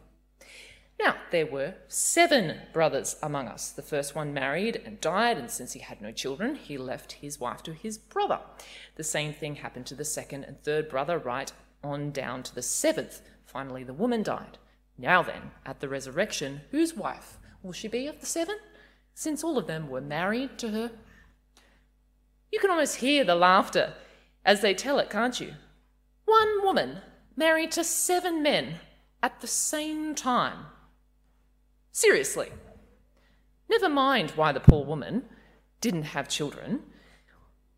Now, 0.99 1.15
there 1.31 1.45
were 1.45 1.75
seven 1.87 2.57
brothers 2.73 3.17
among 3.21 3.47
us. 3.47 3.71
The 3.71 3.81
first 3.81 4.15
one 4.15 4.33
married 4.33 4.81
and 4.83 4.99
died, 4.99 5.37
and 5.37 5.49
since 5.49 5.73
he 5.73 5.79
had 5.79 6.01
no 6.01 6.11
children, 6.11 6.55
he 6.55 6.77
left 6.77 7.13
his 7.13 7.39
wife 7.39 7.61
to 7.63 7.73
his 7.73 7.97
brother. 7.97 8.39
The 8.95 9.03
same 9.03 9.33
thing 9.33 9.55
happened 9.55 9.85
to 9.87 9.95
the 9.95 10.05
second 10.05 10.45
and 10.45 10.61
third 10.63 10.89
brother, 10.89 11.19
right 11.19 11.51
on 11.83 12.11
down 12.11 12.43
to 12.43 12.55
the 12.55 12.63
seventh. 12.63 13.21
Finally, 13.45 13.83
the 13.83 13.93
woman 13.93 14.23
died. 14.23 14.57
Now 14.97 15.21
then, 15.21 15.51
at 15.65 15.79
the 15.79 15.89
resurrection, 15.89 16.61
whose 16.71 16.95
wife 16.95 17.37
will 17.61 17.73
she 17.73 17.87
be 17.87 18.07
of 18.07 18.19
the 18.19 18.25
seven? 18.25 18.57
Since 19.13 19.43
all 19.43 19.57
of 19.57 19.67
them 19.67 19.89
were 19.89 20.01
married 20.01 20.57
to 20.59 20.69
her. 20.69 20.91
You 22.51 22.59
can 22.59 22.71
almost 22.71 22.97
hear 22.97 23.23
the 23.23 23.35
laughter 23.35 23.93
as 24.43 24.61
they 24.61 24.73
tell 24.73 24.97
it, 24.97 25.09
can't 25.09 25.39
you? 25.39 25.53
One 26.25 26.63
woman 26.63 27.01
married 27.35 27.71
to 27.73 27.83
seven 27.83 28.41
men 28.41 28.79
at 29.21 29.41
the 29.41 29.47
same 29.47 30.15
time. 30.15 30.65
Seriously. 31.97 32.51
Never 33.67 33.89
mind 33.89 34.29
why 34.35 34.51
the 34.51 34.59
poor 34.59 34.85
woman 34.85 35.23
didn't 35.81 36.13
have 36.13 36.29
children. 36.29 36.83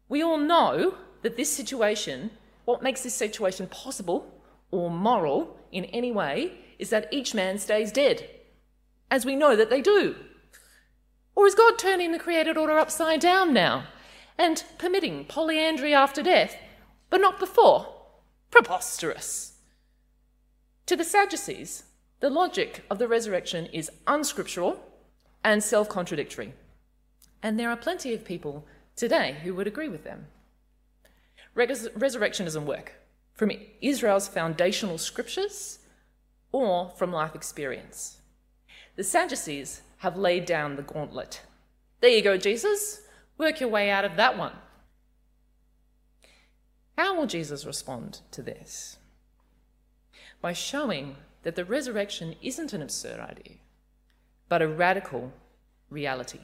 We 0.10 0.22
all 0.22 0.38
know 0.38 0.96
that 1.22 1.38
this 1.38 1.50
situation, 1.50 2.32
what 2.66 2.84
makes 2.84 3.02
this 3.02 3.16
situation 3.16 3.68
possible 3.68 4.44
or 4.72 4.92
moral 4.92 5.58
in 5.72 5.86
any 5.86 6.12
way, 6.12 6.52
is 6.78 6.90
that 6.90 7.08
each 7.14 7.34
man 7.34 7.60
stays 7.60 7.94
dead, 7.94 8.30
as 9.10 9.26
we 9.26 9.38
know 9.38 9.56
that 9.56 9.70
they 9.70 9.80
do. 9.82 10.18
Or 11.34 11.48
is 11.48 11.56
God 11.56 11.80
turning 11.80 12.12
the 12.12 12.20
created 12.20 12.58
order 12.58 12.78
upside 12.78 13.22
down 13.22 13.54
now 13.54 13.86
and 14.38 14.66
permitting 14.78 15.24
polyandry 15.30 15.94
after 15.94 16.22
death, 16.22 16.58
but 17.10 17.22
not 17.22 17.40
before? 17.40 17.88
Preposterous. 18.52 19.54
To 20.88 20.98
the 20.98 21.06
Sadducees, 21.06 21.84
the 22.20 22.30
logic 22.30 22.84
of 22.90 23.00
the 23.00 23.08
resurrection 23.08 23.68
is 23.68 23.92
unscriptural 24.08 24.80
and 25.44 25.64
self 25.64 25.88
contradictory. 25.88 26.54
And 27.42 27.58
there 27.58 27.70
are 27.70 27.78
plenty 27.78 28.14
of 28.14 28.26
people 28.26 28.66
today 28.96 29.38
who 29.44 29.54
would 29.56 29.68
agree 29.68 29.88
with 29.88 30.04
them. 30.04 30.28
Res- 31.56 31.90
resurrection 31.96 32.46
doesn't 32.46 32.66
work 32.66 32.94
from 33.34 33.52
Israel's 33.82 34.28
foundational 34.28 34.98
scriptures 34.98 35.80
or 36.52 36.90
from 36.98 37.14
life 37.14 37.36
experience. 37.36 38.18
The 38.98 39.04
Sadducees 39.04 39.82
have 40.00 40.18
laid 40.18 40.46
down 40.46 40.76
the 40.76 40.82
gauntlet. 40.82 41.42
There 42.02 42.10
you 42.10 42.22
go, 42.22 42.38
Jesus. 42.38 43.02
Work 43.38 43.62
your 43.62 43.70
way 43.70 43.90
out 43.90 44.04
of 44.04 44.18
that 44.18 44.38
one. 44.38 44.54
How 46.98 47.16
will 47.16 47.28
Jesus 47.28 47.66
respond 47.66 48.20
to 48.32 48.42
this? 48.42 48.98
By 50.42 50.52
showing 50.52 51.16
that 51.44 51.56
the 51.56 51.66
resurrection 51.66 52.36
isn't 52.42 52.74
an 52.74 52.82
absurd 52.82 53.20
idea, 53.20 53.58
but 54.48 54.62
a 54.62 54.68
radical 54.68 55.32
reality. 55.90 56.40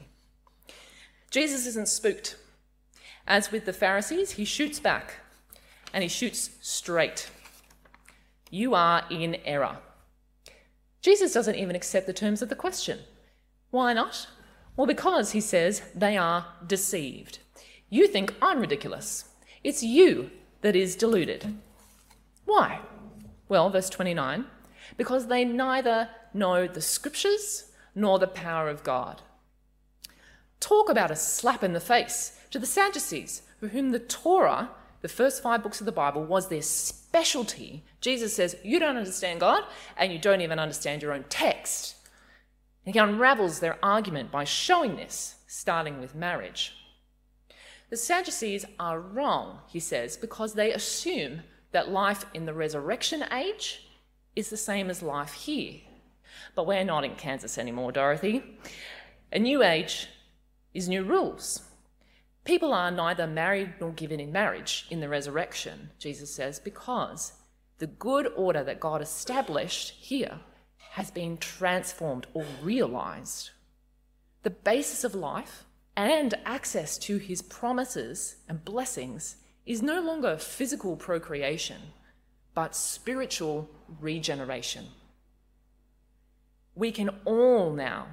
Jesus 1.30 1.66
isn't 1.66 1.88
spooked. 1.88 2.36
As 3.26 3.50
with 3.50 3.64
the 3.64 3.72
Pharisees, 3.72 4.32
he 4.32 4.44
shoots 4.44 4.78
back 4.78 5.20
and 5.92 6.02
he 6.02 6.08
shoots 6.08 6.50
straight. 6.60 7.30
You 8.50 8.74
are 8.74 9.04
in 9.10 9.36
error. 9.44 9.78
Jesus 11.02 11.32
doesn't 11.32 11.56
even 11.56 11.76
accept 11.76 12.06
the 12.06 12.12
terms 12.12 12.42
of 12.42 12.48
the 12.48 12.54
question. 12.54 13.00
Why 13.70 13.92
not? 13.92 14.28
Well, 14.76 14.86
because 14.86 15.32
he 15.32 15.40
says 15.40 15.82
they 15.94 16.16
are 16.16 16.46
deceived. 16.66 17.38
You 17.88 18.06
think 18.06 18.34
I'm 18.40 18.60
ridiculous. 18.60 19.24
It's 19.64 19.82
you 19.82 20.30
that 20.62 20.76
is 20.76 20.96
deluded. 20.96 21.56
Why? 22.44 22.80
Well, 23.48 23.70
verse 23.70 23.88
29 23.90 24.46
because 24.96 25.26
they 25.26 25.44
neither 25.44 26.08
know 26.32 26.66
the 26.66 26.80
scriptures 26.80 27.70
nor 27.94 28.18
the 28.18 28.26
power 28.26 28.68
of 28.68 28.84
God. 28.84 29.22
Talk 30.60 30.88
about 30.88 31.10
a 31.10 31.16
slap 31.16 31.62
in 31.62 31.72
the 31.72 31.80
face 31.80 32.38
to 32.50 32.58
the 32.58 32.66
Sadducees, 32.66 33.42
for 33.58 33.68
whom 33.68 33.90
the 33.90 33.98
Torah, 33.98 34.70
the 35.02 35.08
first 35.08 35.42
five 35.42 35.62
books 35.62 35.80
of 35.80 35.86
the 35.86 35.92
Bible, 35.92 36.24
was 36.24 36.48
their 36.48 36.62
specialty. 36.62 37.84
Jesus 38.00 38.34
says, 38.34 38.56
You 38.62 38.78
don't 38.78 38.96
understand 38.96 39.40
God, 39.40 39.64
and 39.96 40.12
you 40.12 40.18
don't 40.18 40.40
even 40.40 40.58
understand 40.58 41.02
your 41.02 41.12
own 41.12 41.24
text. 41.28 41.96
And 42.84 42.94
he 42.94 42.98
unravels 42.98 43.60
their 43.60 43.78
argument 43.82 44.30
by 44.30 44.44
showing 44.44 44.96
this, 44.96 45.36
starting 45.46 46.00
with 46.00 46.14
marriage. 46.14 46.74
The 47.90 47.96
Sadducees 47.96 48.64
are 48.80 49.00
wrong, 49.00 49.60
he 49.68 49.80
says, 49.80 50.16
because 50.16 50.54
they 50.54 50.72
assume 50.72 51.42
that 51.72 51.90
life 51.90 52.24
in 52.34 52.46
the 52.46 52.54
resurrection 52.54 53.24
age 53.32 53.85
is 54.36 54.50
the 54.50 54.56
same 54.56 54.90
as 54.90 55.02
life 55.02 55.32
here. 55.32 55.80
But 56.54 56.66
we're 56.66 56.84
not 56.84 57.04
in 57.04 57.16
Kansas 57.16 57.58
anymore, 57.58 57.90
Dorothy. 57.90 58.42
A 59.32 59.38
new 59.38 59.62
age 59.62 60.08
is 60.74 60.88
new 60.88 61.02
rules. 61.02 61.62
People 62.44 62.72
are 62.72 62.90
neither 62.90 63.26
married 63.26 63.74
nor 63.80 63.90
given 63.90 64.20
in 64.20 64.30
marriage 64.30 64.86
in 64.90 65.00
the 65.00 65.08
resurrection, 65.08 65.90
Jesus 65.98 66.32
says, 66.32 66.60
because 66.60 67.32
the 67.78 67.88
good 67.88 68.32
order 68.36 68.62
that 68.62 68.78
God 68.78 69.02
established 69.02 69.90
here 69.90 70.38
has 70.92 71.10
been 71.10 71.38
transformed 71.38 72.26
or 72.34 72.44
realized. 72.62 73.50
The 74.44 74.50
basis 74.50 75.02
of 75.02 75.14
life 75.14 75.64
and 75.96 76.34
access 76.44 76.98
to 76.98 77.16
his 77.16 77.42
promises 77.42 78.36
and 78.48 78.64
blessings 78.64 79.36
is 79.64 79.82
no 79.82 80.00
longer 80.00 80.36
physical 80.36 80.96
procreation, 80.96 81.80
but 82.56 82.74
spiritual 82.74 83.68
regeneration. 84.00 84.86
We 86.74 86.90
can 86.90 87.10
all 87.26 87.70
now 87.70 88.06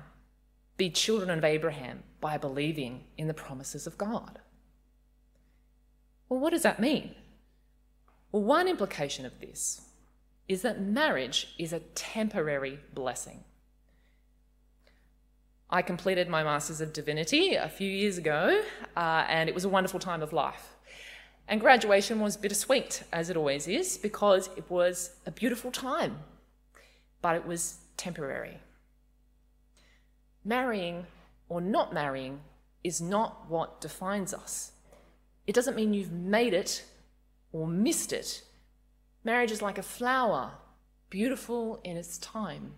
be 0.75 0.89
children 0.89 1.29
of 1.29 1.45
Abraham 1.45 2.03
by 2.19 2.38
believing 2.38 3.05
in 3.17 3.27
the 3.27 3.33
promises 3.33 3.88
of 3.88 3.97
God. 3.97 4.39
Well, 6.27 6.41
what 6.41 6.50
does 6.50 6.63
that 6.63 6.81
mean? 6.81 7.15
Well, 8.33 8.43
one 8.43 8.67
implication 8.67 9.25
of 9.25 9.39
this 9.39 9.79
is 10.50 10.62
that 10.63 10.81
marriage 10.81 11.55
is 11.57 11.71
a 11.71 11.79
temporary 11.79 12.79
blessing. 12.93 13.45
I 15.69 15.81
completed 15.81 16.27
my 16.27 16.43
Masters 16.43 16.81
of 16.81 16.91
Divinity 16.91 17.55
a 17.55 17.69
few 17.69 17.89
years 17.89 18.17
ago, 18.17 18.62
uh, 18.97 19.25
and 19.29 19.47
it 19.47 19.55
was 19.55 19.63
a 19.63 19.69
wonderful 19.69 20.01
time 20.01 20.21
of 20.21 20.33
life. 20.33 20.75
And 21.47 21.59
graduation 21.59 22.19
was 22.19 22.38
bittersweet, 22.38 23.03
as 23.12 23.29
it 23.29 23.38
always 23.38 23.67
is, 23.67 23.97
because 23.97 24.50
it 24.55 24.69
was 24.69 25.12
a 25.25 25.31
beautiful 25.31 25.71
time, 25.71 26.19
but 27.21 27.35
it 27.35 27.45
was 27.45 27.79
temporary. 27.97 28.59
Marrying 30.45 31.05
or 31.50 31.62
not 31.62 31.93
marrying 31.93 32.41
is 32.83 33.01
not 33.01 33.50
what 33.50 33.81
defines 33.81 34.33
us. 34.33 34.71
It 35.45 35.55
doesn't 35.55 35.75
mean 35.75 35.93
you've 35.93 36.12
made 36.12 36.53
it 36.53 36.83
or 37.51 37.67
missed 37.67 38.13
it. 38.13 38.43
Marriage 39.23 39.51
is 39.51 39.62
like 39.62 39.77
a 39.77 39.83
flower, 39.83 40.53
beautiful 41.09 41.79
in 41.83 41.97
its 41.97 42.17
time. 42.17 42.73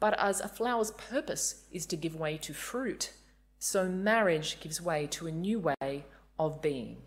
But 0.00 0.18
as 0.18 0.40
a 0.40 0.48
flower's 0.48 0.90
purpose 0.90 1.64
is 1.70 1.86
to 1.86 1.96
give 1.96 2.16
way 2.16 2.36
to 2.38 2.52
fruit, 2.52 3.12
so 3.58 3.88
marriage 3.88 4.60
gives 4.60 4.82
way 4.82 5.06
to 5.08 5.26
a 5.26 5.32
new 5.32 5.60
way 5.60 6.04
of 6.38 6.60
being. 6.60 6.98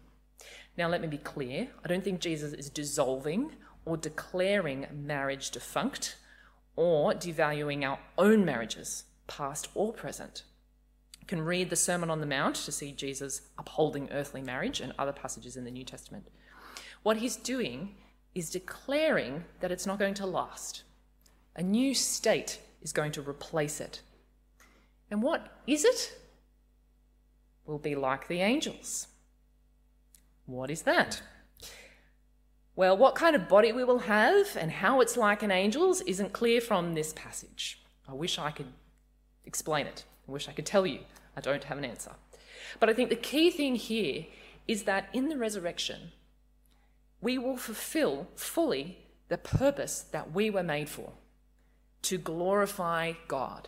Now, 0.77 0.87
let 0.87 1.01
me 1.01 1.07
be 1.07 1.17
clear 1.17 1.69
I 1.83 1.87
don't 1.87 2.03
think 2.03 2.21
Jesus 2.21 2.53
is 2.53 2.69
dissolving 2.69 3.51
or 3.85 3.97
declaring 3.97 4.85
marriage 4.93 5.49
defunct 5.49 6.17
or 6.75 7.13
devaluing 7.13 7.83
our 7.83 7.99
own 8.17 8.45
marriages, 8.45 9.05
past 9.25 9.69
or 9.73 9.91
present. 9.91 10.43
You 11.19 11.25
can 11.25 11.41
read 11.41 11.69
the 11.69 11.75
Sermon 11.75 12.11
on 12.11 12.21
the 12.21 12.27
Mount 12.27 12.55
to 12.55 12.71
see 12.71 12.91
Jesus 12.91 13.41
upholding 13.57 14.11
earthly 14.11 14.41
marriage 14.41 14.79
and 14.79 14.93
other 14.99 15.11
passages 15.11 15.57
in 15.57 15.65
the 15.65 15.71
New 15.71 15.83
Testament. 15.83 16.27
What 17.01 17.17
he's 17.17 17.35
doing 17.35 17.95
is 18.35 18.51
declaring 18.51 19.45
that 19.61 19.71
it's 19.71 19.87
not 19.87 19.99
going 19.99 20.13
to 20.13 20.25
last. 20.25 20.83
A 21.55 21.63
new 21.63 21.95
state 21.95 22.59
is 22.81 22.93
going 22.93 23.11
to 23.13 23.21
replace 23.21 23.81
it. 23.81 24.01
And 25.09 25.23
what 25.23 25.57
is 25.65 25.83
it? 25.83 26.17
Will 27.65 27.79
be 27.79 27.95
like 27.95 28.27
the 28.27 28.41
angels. 28.41 29.07
What 30.47 30.71
is 30.71 30.81
that? 30.83 31.21
Well, 32.75 32.97
what 32.97 33.15
kind 33.15 33.35
of 33.35 33.49
body 33.49 33.71
we 33.71 33.83
will 33.83 33.99
have 33.99 34.55
and 34.55 34.71
how 34.71 35.01
it's 35.01 35.17
like 35.17 35.43
an 35.43 35.51
angel's 35.51 36.01
isn't 36.01 36.33
clear 36.33 36.61
from 36.61 36.93
this 36.93 37.13
passage. 37.13 37.83
I 38.07 38.13
wish 38.13 38.39
I 38.39 38.51
could 38.51 38.73
explain 39.45 39.87
it. 39.87 40.05
I 40.27 40.31
wish 40.31 40.47
I 40.47 40.53
could 40.53 40.65
tell 40.65 40.87
you. 40.87 41.01
I 41.35 41.41
don't 41.41 41.65
have 41.65 41.77
an 41.77 41.85
answer. 41.85 42.11
But 42.79 42.89
I 42.89 42.93
think 42.93 43.09
the 43.09 43.15
key 43.15 43.51
thing 43.51 43.75
here 43.75 44.25
is 44.67 44.83
that 44.83 45.09
in 45.11 45.29
the 45.29 45.37
resurrection, 45.37 46.11
we 47.19 47.37
will 47.37 47.57
fulfill 47.57 48.27
fully 48.35 48.99
the 49.27 49.37
purpose 49.37 49.99
that 50.11 50.31
we 50.33 50.49
were 50.49 50.63
made 50.63 50.87
for 50.87 51.13
to 52.03 52.17
glorify 52.17 53.13
God. 53.27 53.67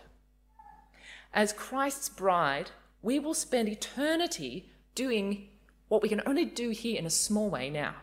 As 1.34 1.52
Christ's 1.52 2.10
bride, 2.10 2.72
we 3.02 3.20
will 3.20 3.34
spend 3.34 3.68
eternity 3.68 4.70
doing 4.96 5.50
what 5.90 6.02
we 6.02 6.10
can 6.10 6.22
only 6.26 6.46
do 6.46 6.70
here 6.70 6.98
in 6.98 7.06
a 7.06 7.10
small 7.10 7.50
way 7.50 7.70
now 7.70 7.96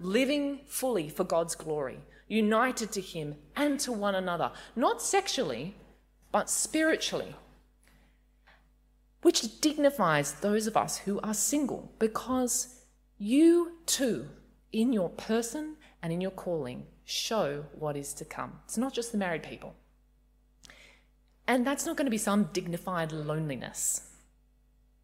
living 0.00 0.60
fully 0.66 1.08
for 1.08 1.24
God's 1.24 1.54
glory, 1.54 1.98
united 2.28 2.92
to 2.92 3.00
Him 3.00 3.36
and 3.56 3.78
to 3.80 3.92
one 3.92 4.14
another, 4.14 4.52
not 4.76 5.02
sexually, 5.02 5.74
but 6.32 6.50
spiritually, 6.50 7.34
which 9.22 9.60
dignifies 9.60 10.34
those 10.34 10.66
of 10.66 10.76
us 10.76 10.98
who 10.98 11.20
are 11.20 11.34
single 11.34 11.92
because 11.98 12.82
you 13.18 13.78
too, 13.86 14.28
in 14.72 14.92
your 14.92 15.08
person 15.08 15.76
and 16.02 16.12
in 16.12 16.20
your 16.20 16.30
calling, 16.30 16.86
show 17.04 17.64
what 17.78 17.96
is 17.96 18.12
to 18.14 18.24
come. 18.24 18.60
It's 18.64 18.78
not 18.78 18.92
just 18.92 19.12
the 19.12 19.18
married 19.18 19.42
people. 19.42 19.74
And 21.46 21.66
that's 21.66 21.86
not 21.86 21.96
going 21.96 22.06
to 22.06 22.10
be 22.10 22.18
some 22.18 22.48
dignified 22.52 23.12
loneliness. 23.12 24.10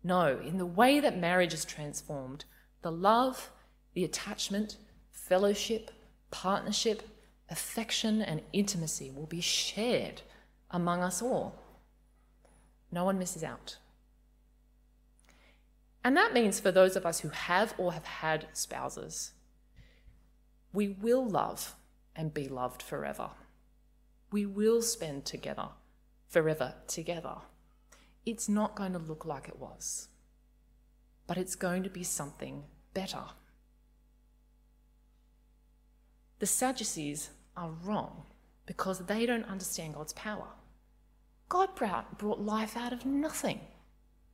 No, 0.02 0.38
in 0.38 0.59
the 0.59 0.66
way 0.66 1.00
that 1.00 1.19
marriage 1.19 1.52
is 1.52 1.64
transformed, 1.64 2.45
the 2.83 2.92
love 2.92 3.50
the 3.95 4.04
attachment, 4.04 4.76
fellowship, 5.11 5.90
partnership, 6.30 7.02
affection, 7.49 8.23
and 8.23 8.42
intimacy 8.52 9.11
will 9.11 9.26
be 9.26 9.40
shared 9.40 10.23
among 10.71 11.02
us 11.02 11.21
all. 11.21 11.61
No 12.92 13.04
one 13.04 13.19
misses 13.19 13.42
out. 13.42 13.76
And 16.02 16.16
that 16.16 16.33
means 16.33 16.61
for 16.61 16.73
those 16.73 16.97
of 16.97 17.04
us 17.04 17.21
who 17.21 17.28
have 17.28 17.75
or 17.76 17.92
have 17.92 18.04
had 18.04 18.47
spouses, 18.52 19.33
we 20.72 20.88
will 20.88 21.27
love 21.27 21.75
and 22.16 22.33
be 22.33 22.48
loved 22.48 22.83
forever. 22.83 23.31
We 24.33 24.46
will 24.46 24.83
spend 24.83 25.25
together, 25.25 25.68
forever 26.29 26.75
together. 26.87 27.37
It's 28.31 28.49
not 28.49 28.77
going 28.77 28.93
to 28.93 29.01
look 29.01 29.27
like 29.27 29.49
it 29.49 29.59
was, 29.59 30.07
but 31.27 31.37
it's 31.37 31.57
going 31.57 31.83
to 31.83 31.90
be 31.90 32.05
something 32.05 32.62
better. 32.95 33.25
The 36.38 36.47
Sadducees 36.47 37.31
are 37.57 37.73
wrong 37.83 38.23
because 38.66 39.01
they 39.07 39.27
don't 39.27 39.47
understand 39.47 39.95
God's 39.95 40.12
power. 40.12 40.47
God 41.49 41.71
brought 41.75 42.40
life 42.40 42.77
out 42.77 42.93
of 42.93 43.05
nothing. 43.05 43.59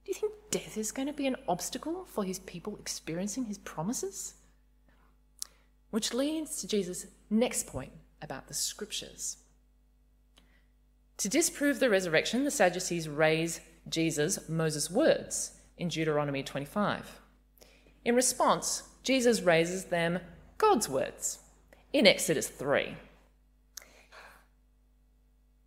Do 0.04 0.12
you 0.12 0.14
think 0.14 0.34
death 0.50 0.76
is 0.76 0.92
going 0.92 1.08
to 1.08 1.14
be 1.14 1.26
an 1.26 1.36
obstacle 1.48 2.04
for 2.04 2.22
his 2.22 2.40
people 2.40 2.76
experiencing 2.78 3.46
his 3.46 3.56
promises? 3.56 4.34
Which 5.88 6.12
leads 6.12 6.60
to 6.60 6.68
Jesus' 6.68 7.06
next 7.30 7.66
point 7.66 7.92
about 8.20 8.48
the 8.48 8.54
scriptures. 8.54 9.38
To 11.16 11.30
disprove 11.30 11.80
the 11.80 11.88
resurrection, 11.88 12.44
the 12.44 12.50
Sadducees 12.50 13.08
raise 13.08 13.60
Jesus' 13.88 14.48
Moses' 14.48 14.90
words 14.90 15.52
in 15.78 15.88
Deuteronomy 15.88 16.42
25. 16.42 17.20
In 18.04 18.14
response, 18.14 18.84
Jesus 19.02 19.42
raises 19.42 19.84
them 19.84 20.20
God's 20.58 20.88
words 20.88 21.38
in 21.92 22.06
Exodus 22.06 22.48
3. 22.48 22.96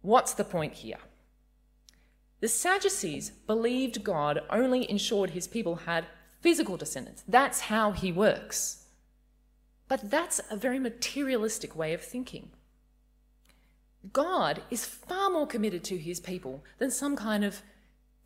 What's 0.01 0.33
the 0.33 0.43
point 0.43 0.75
here? 0.75 0.97
The 2.39 2.47
Sadducees 2.47 3.31
believed 3.31 4.03
God 4.03 4.41
only 4.49 4.89
ensured 4.89 5.31
his 5.31 5.47
people 5.47 5.75
had 5.75 6.05
physical 6.41 6.77
descendants. 6.77 7.23
That's 7.27 7.61
how 7.61 7.91
he 7.91 8.11
works. 8.11 8.85
But 9.89 10.09
that's 10.09 10.39
a 10.49 10.55
very 10.55 10.79
materialistic 10.79 11.75
way 11.75 11.93
of 11.93 12.01
thinking. 12.01 12.51
God 14.13 14.61
is 14.69 14.85
far 14.85 15.29
more 15.29 15.47
committed 15.47 15.83
to 15.85 15.97
his 15.97 16.21
people 16.21 16.63
than 16.77 16.91
some 16.91 17.17
kind 17.17 17.43
of 17.43 17.61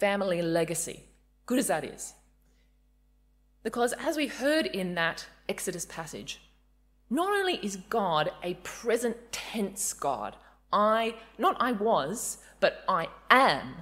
family 0.04 0.42
legacy, 0.42 1.02
good 1.46 1.58
as 1.58 1.68
that 1.68 1.86
is. 1.86 2.14
Because 3.64 3.94
as 3.94 4.18
we 4.18 4.28
heard 4.28 4.66
in 4.66 4.96
that 4.96 5.26
Exodus 5.48 5.86
passage, 5.86 6.42
not 7.10 7.32
only 7.32 7.54
is 7.64 7.78
God 7.78 8.30
a 8.44 8.56
present 8.56 9.16
tense 9.32 9.94
God, 9.94 10.36
I, 10.74 11.16
not 11.38 11.56
I 11.58 11.72
was, 11.72 12.40
but 12.60 12.84
I 12.90 13.08
am. 13.30 13.76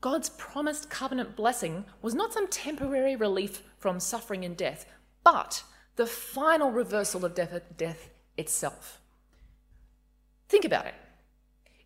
God's 0.00 0.30
promised 0.30 0.90
covenant 0.90 1.34
blessing 1.34 1.86
was 2.02 2.14
not 2.14 2.32
some 2.32 2.46
temporary 2.46 3.16
relief 3.16 3.64
from 3.78 3.98
suffering 3.98 4.44
and 4.44 4.56
death, 4.56 4.86
but 5.24 5.64
the 5.96 6.06
final 6.06 6.70
reversal 6.70 7.24
of 7.24 7.34
death, 7.34 7.60
death 7.76 8.10
itself. 8.36 9.00
Think 10.48 10.64
about 10.64 10.86
it. 10.86 10.94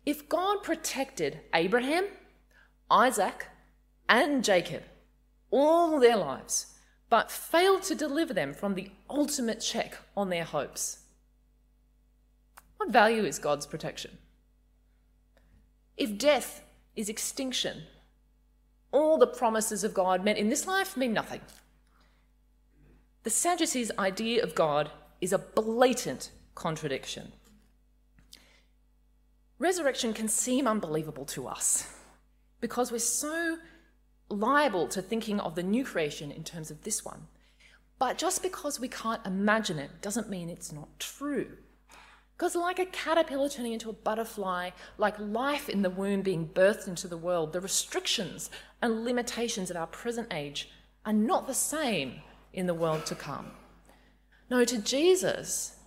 If 0.05 0.29
God 0.29 0.61
protected 0.61 1.39
Abraham, 1.55 2.05
Isaac, 2.89 3.47
and 4.07 4.43
Jacob 4.43 4.83
all 5.51 5.99
their 5.99 6.17
lives, 6.17 6.73
but 7.09 7.31
failed 7.31 7.83
to 7.83 7.95
deliver 7.95 8.33
them 8.33 8.53
from 8.53 8.75
the 8.75 8.91
ultimate 9.09 9.61
check 9.61 9.97
on 10.17 10.29
their 10.29 10.43
hopes. 10.43 10.99
What 12.77 12.89
value 12.89 13.23
is 13.23 13.39
God's 13.39 13.65
protection? 13.65 14.17
If 15.95 16.17
death 16.17 16.61
is 16.95 17.07
extinction, 17.07 17.83
all 18.91 19.17
the 19.17 19.27
promises 19.27 19.83
of 19.83 19.93
God 19.93 20.25
meant 20.25 20.37
in 20.37 20.49
this 20.49 20.67
life 20.67 20.97
mean 20.97 21.13
nothing. 21.13 21.41
The 23.23 23.29
Sadducees' 23.29 23.91
idea 23.97 24.43
of 24.43 24.55
God 24.55 24.91
is 25.21 25.31
a 25.31 25.37
blatant 25.37 26.31
contradiction. 26.53 27.31
Resurrection 29.57 30.13
can 30.13 30.27
seem 30.27 30.67
unbelievable 30.67 31.25
to 31.27 31.47
us 31.47 31.94
because 32.61 32.91
we're 32.91 32.99
so 32.99 33.57
liable 34.29 34.87
to 34.87 35.01
thinking 35.01 35.39
of 35.39 35.55
the 35.55 35.63
new 35.63 35.83
creation 35.83 36.31
in 36.31 36.43
terms 36.43 36.71
of 36.71 36.83
this 36.83 37.05
one. 37.05 37.27
But 37.97 38.17
just 38.17 38.43
because 38.43 38.79
we 38.79 38.87
can't 38.87 39.25
imagine 39.25 39.79
it 39.79 40.01
doesn't 40.01 40.29
mean 40.29 40.49
it's 40.49 40.71
not 40.71 40.99
true. 40.99 41.57
Because, 42.35 42.53
like 42.53 42.79
a 42.79 42.85
caterpillar 42.85 43.47
turning 43.47 43.71
into 43.71 43.89
a 43.89 43.93
butterfly, 43.93 44.71
like 44.97 45.15
life 45.17 45.69
in 45.69 45.83
the 45.83 45.89
womb 45.89 46.21
being 46.21 46.49
birthed 46.49 46.85
into 46.85 47.07
the 47.07 47.17
world, 47.17 47.53
the 47.53 47.61
restrictions 47.61 48.49
and 48.81 49.05
limitations 49.05 49.71
of 49.71 49.77
our 49.77 49.87
present 49.87 50.33
age 50.33 50.69
are 51.05 51.13
not 51.13 51.47
the 51.47 51.53
same 51.53 52.15
in 52.51 52.67
the 52.67 52.73
world 52.73 53.05
to 53.05 53.15
come. 53.15 53.51
No, 54.49 54.65
to 54.65 54.77
Jesus, 54.79 55.77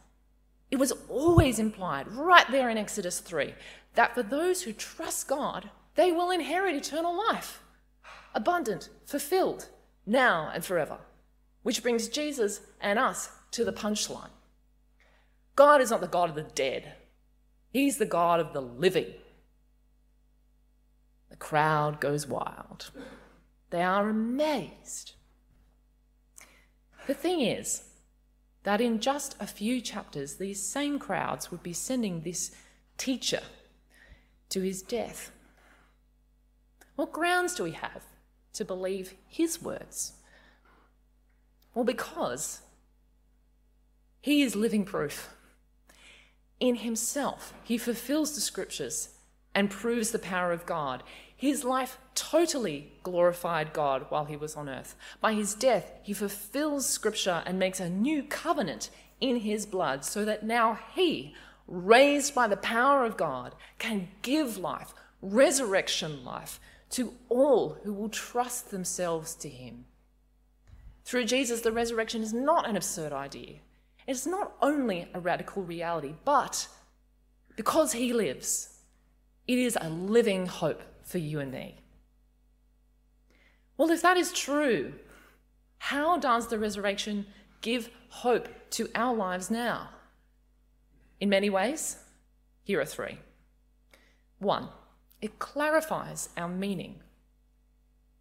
it 0.70 0.76
was 0.76 0.92
always 1.10 1.58
implied, 1.58 2.08
right 2.08 2.50
there 2.50 2.70
in 2.70 2.78
Exodus 2.78 3.20
3, 3.20 3.54
that 3.94 4.14
for 4.14 4.22
those 4.22 4.62
who 4.62 4.72
trust 4.72 5.28
God, 5.28 5.70
they 5.98 6.12
will 6.12 6.30
inherit 6.30 6.76
eternal 6.76 7.18
life 7.18 7.60
abundant, 8.32 8.88
fulfilled, 9.04 9.68
now 10.06 10.48
and 10.54 10.64
forever. 10.64 10.98
Which 11.64 11.82
brings 11.82 12.08
Jesus 12.08 12.60
and 12.80 13.00
us 13.00 13.30
to 13.50 13.64
the 13.64 13.72
punchline 13.72 14.30
God 15.56 15.80
is 15.80 15.90
not 15.90 16.00
the 16.00 16.06
God 16.06 16.30
of 16.30 16.36
the 16.36 16.44
dead, 16.54 16.92
He's 17.72 17.98
the 17.98 18.06
God 18.06 18.38
of 18.38 18.52
the 18.52 18.60
living. 18.62 19.12
The 21.30 21.36
crowd 21.36 22.00
goes 22.00 22.28
wild. 22.28 22.92
They 23.70 23.82
are 23.82 24.08
amazed. 24.08 25.14
The 27.08 27.14
thing 27.14 27.40
is 27.40 27.82
that 28.62 28.80
in 28.80 29.00
just 29.00 29.34
a 29.40 29.48
few 29.48 29.80
chapters, 29.80 30.36
these 30.36 30.62
same 30.62 31.00
crowds 31.00 31.50
would 31.50 31.64
be 31.64 31.72
sending 31.72 32.20
this 32.20 32.52
teacher 32.98 33.42
to 34.50 34.60
his 34.60 34.80
death. 34.80 35.32
What 36.98 37.12
grounds 37.12 37.54
do 37.54 37.62
we 37.62 37.70
have 37.70 38.02
to 38.54 38.64
believe 38.64 39.14
his 39.28 39.62
words? 39.62 40.14
Well, 41.72 41.84
because 41.84 42.62
he 44.20 44.42
is 44.42 44.56
living 44.56 44.84
proof. 44.84 45.28
In 46.58 46.74
himself, 46.74 47.54
he 47.62 47.78
fulfills 47.78 48.34
the 48.34 48.40
scriptures 48.40 49.10
and 49.54 49.70
proves 49.70 50.10
the 50.10 50.18
power 50.18 50.50
of 50.50 50.66
God. 50.66 51.04
His 51.36 51.62
life 51.62 51.98
totally 52.16 52.90
glorified 53.04 53.72
God 53.72 54.06
while 54.08 54.24
he 54.24 54.36
was 54.36 54.56
on 54.56 54.68
earth. 54.68 54.96
By 55.20 55.34
his 55.34 55.54
death, 55.54 55.92
he 56.02 56.12
fulfills 56.12 56.88
scripture 56.88 57.44
and 57.46 57.60
makes 57.60 57.78
a 57.78 57.88
new 57.88 58.24
covenant 58.24 58.90
in 59.20 59.36
his 59.36 59.66
blood 59.66 60.04
so 60.04 60.24
that 60.24 60.42
now 60.42 60.80
he, 60.96 61.32
raised 61.68 62.34
by 62.34 62.48
the 62.48 62.56
power 62.56 63.04
of 63.04 63.16
God, 63.16 63.54
can 63.78 64.08
give 64.22 64.58
life, 64.58 64.92
resurrection 65.22 66.24
life, 66.24 66.58
to 66.90 67.14
all 67.28 67.78
who 67.82 67.92
will 67.92 68.08
trust 68.08 68.70
themselves 68.70 69.34
to 69.36 69.48
him. 69.48 69.84
Through 71.04 71.24
Jesus, 71.24 71.62
the 71.62 71.72
resurrection 71.72 72.22
is 72.22 72.32
not 72.32 72.68
an 72.68 72.76
absurd 72.76 73.12
idea. 73.12 73.56
It's 74.06 74.26
not 74.26 74.52
only 74.62 75.08
a 75.12 75.20
radical 75.20 75.62
reality, 75.62 76.14
but 76.24 76.68
because 77.56 77.92
he 77.92 78.12
lives, 78.12 78.78
it 79.46 79.58
is 79.58 79.76
a 79.80 79.90
living 79.90 80.46
hope 80.46 80.82
for 81.02 81.18
you 81.18 81.40
and 81.40 81.52
me. 81.52 81.76
Well, 83.76 83.90
if 83.90 84.02
that 84.02 84.16
is 84.16 84.32
true, 84.32 84.94
how 85.78 86.18
does 86.18 86.48
the 86.48 86.58
resurrection 86.58 87.26
give 87.60 87.90
hope 88.08 88.48
to 88.70 88.88
our 88.94 89.14
lives 89.14 89.50
now? 89.50 89.90
In 91.20 91.28
many 91.28 91.50
ways, 91.50 91.96
here 92.64 92.80
are 92.80 92.84
three. 92.84 93.18
One, 94.38 94.68
it 95.20 95.38
clarifies 95.38 96.28
our 96.36 96.48
meaning. 96.48 97.00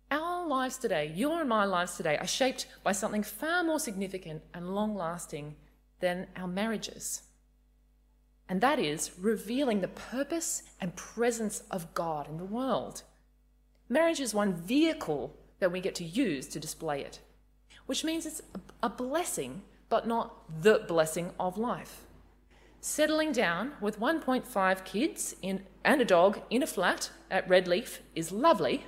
Our 0.10 0.48
lives 0.48 0.78
today, 0.78 1.12
your 1.14 1.42
and 1.42 1.50
my 1.50 1.66
lives 1.66 1.98
today, 1.98 2.18
are 2.18 2.28
shaped 2.28 2.68
by 2.84 2.94
something 2.94 3.24
far 3.24 3.64
more 3.64 3.80
significant 3.80 4.42
and 4.54 4.74
long 4.74 4.96
lasting 4.96 5.56
than 6.00 6.28
our 6.36 6.48
marriages 6.48 7.24
and 8.50 8.62
that 8.62 8.80
is 8.80 9.12
revealing 9.20 9.82
the 9.82 9.88
purpose 9.88 10.64
and 10.80 10.96
presence 10.96 11.64
of 11.72 11.94
God 11.94 12.30
in 12.30 12.38
the 12.38 12.46
world. 12.46 13.04
Marriage 13.90 14.20
is 14.20 14.34
one 14.34 14.54
vehicle 14.54 15.36
that 15.60 15.72
we 15.72 15.80
get 15.82 15.96
to 15.96 16.04
use 16.04 16.48
to 16.48 16.60
display 16.60 17.02
it, 17.02 17.20
which 17.86 18.04
means 18.04 18.26
it's 18.26 18.42
a 18.82 18.90
blessing, 18.90 19.64
but 19.90 20.08
not 20.08 20.62
the 20.62 20.86
blessing 20.88 21.32
of 21.40 21.58
life. 21.58 22.04
Settling 22.80 23.32
down 23.32 23.74
with 23.82 24.00
1.5 24.00 24.86
kids 24.86 25.36
in, 25.42 25.64
and 25.84 26.02
a 26.02 26.06
dog 26.06 26.42
in 26.50 26.64
a 26.64 26.68
flat 26.68 27.10
at 27.30 27.48
Redleaf 27.50 28.00
is 28.16 28.32
lovely, 28.32 28.86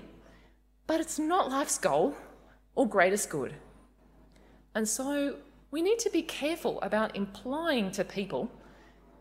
but 0.87 0.99
it's 0.99 1.19
not 1.19 1.49
life's 1.49 1.77
goal 1.77 2.15
or 2.75 2.87
greatest 2.87 3.29
good. 3.29 3.55
And 4.75 4.87
so 4.87 5.37
we 5.71 5.81
need 5.81 5.99
to 5.99 6.09
be 6.09 6.21
careful 6.21 6.79
about 6.81 7.15
implying 7.15 7.91
to 7.91 8.03
people 8.03 8.51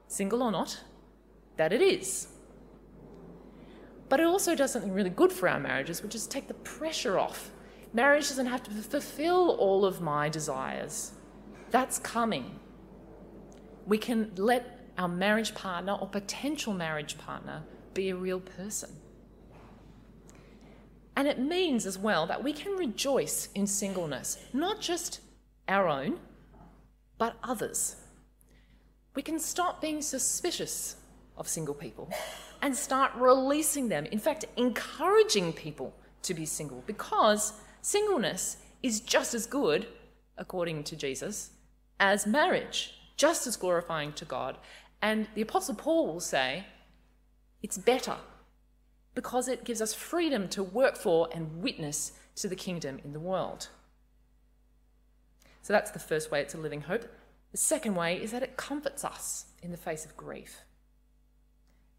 single 0.07 0.42
or 0.42 0.50
not, 0.50 0.81
that 1.57 1.72
it 1.72 1.83
is. 1.83 2.28
But 4.09 4.20
it 4.20 4.26
also 4.26 4.54
does 4.54 4.72
something 4.72 4.92
really 4.92 5.11
good 5.11 5.33
for 5.33 5.48
our 5.48 5.61
marriages, 5.61 6.02
which 6.02 6.14
is 6.14 6.26
take 6.26 6.48
the 6.48 6.54
pressure 6.54 7.18
off. 7.18 7.50
Marriage 7.92 8.28
doesn't 8.28 8.46
have 8.46 8.62
to 8.62 8.70
fulfill 8.70 9.50
all 9.59 9.85
of 9.85 10.00
my 10.00 10.28
desires. 10.28 11.12
That's 11.70 11.98
coming. 11.98 12.59
We 13.88 13.98
can 13.98 14.31
let 14.37 14.92
our 14.96 15.09
marriage 15.09 15.55
partner 15.55 15.94
or 15.94 16.07
potential 16.07 16.72
marriage 16.72 17.18
partner 17.18 17.64
be 17.94 18.11
a 18.11 18.16
real 18.16 18.40
person. 18.40 18.90
And 21.16 21.27
it 21.27 21.40
means 21.40 21.87
as 21.87 21.98
well 21.98 22.27
that 22.27 22.44
we 22.44 22.53
can 22.53 22.72
rejoice 22.77 23.48
in 23.57 23.66
singleness, 23.66 24.38
not 24.53 24.81
just 24.81 25.20
our 25.66 25.88
own, 25.88 26.20
but 27.18 27.35
others 27.42 27.96
we 29.18 29.22
can 29.22 29.40
stop 29.40 29.81
being 29.81 30.01
suspicious 30.01 30.94
of 31.37 31.48
single 31.48 31.74
people 31.74 32.09
and 32.62 32.77
start 32.77 33.11
releasing 33.16 33.88
them. 33.88 34.07
In 34.07 34.20
fact, 34.20 34.44
encouraging 34.57 35.53
people 35.53 35.92
to 36.22 36.35
be 36.35 36.46
single 36.46 36.85
because 36.87 37.55
singleness 37.83 38.59
is 38.81 39.01
just 39.01 39.35
as 39.35 39.44
good, 39.44 39.88
according 40.37 40.85
to 40.85 40.94
Jesus, 40.94 41.51
as 41.98 42.29
marriage, 42.29 42.94
just 43.18 43.46
as 43.46 43.57
glorifying 43.57 44.14
to 44.14 44.24
God. 44.24 44.57
And 45.02 45.28
the 45.35 45.42
Apostle 45.42 45.74
Paul 45.74 46.07
will 46.07 46.20
say 46.20 46.64
it's 47.62 47.76
better 47.76 48.16
because 49.14 49.48
it 49.48 49.64
gives 49.64 49.83
us 49.83 49.92
freedom 49.92 50.48
to 50.48 50.62
work 50.62 50.96
for 50.96 51.28
and 51.35 51.61
witness 51.61 52.12
to 52.37 52.48
the 52.48 52.57
kingdom 52.57 53.00
in 53.04 53.12
the 53.12 53.20
world. 53.20 53.68
So 55.61 55.72
that's 55.72 55.90
the 55.90 55.98
first 55.98 56.31
way 56.31 56.40
it's 56.40 56.54
a 56.54 56.59
living 56.59 56.83
hope. 56.83 57.04
The 57.50 57.59
second 57.59 57.94
way 57.96 58.16
is 58.16 58.31
that 58.31 58.42
it 58.42 58.57
comforts 58.57 59.04
us 59.04 59.46
in 59.62 59.72
the 59.72 59.76
face 59.76 60.04
of 60.04 60.16
grief. 60.16 60.62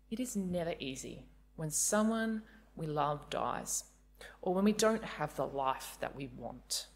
It 0.09 0.19
is 0.19 0.35
never 0.35 0.73
easy 0.79 1.25
when 1.55 1.69
someone 1.69 2.43
we 2.75 2.87
love 2.87 3.29
dies 3.29 3.83
or 4.41 4.53
when 4.53 4.63
we 4.63 4.71
don't 4.71 5.03
have 5.03 5.35
the 5.35 5.45
life 5.45 5.97
that 5.99 6.15
we 6.15 6.29
want. 6.37 6.87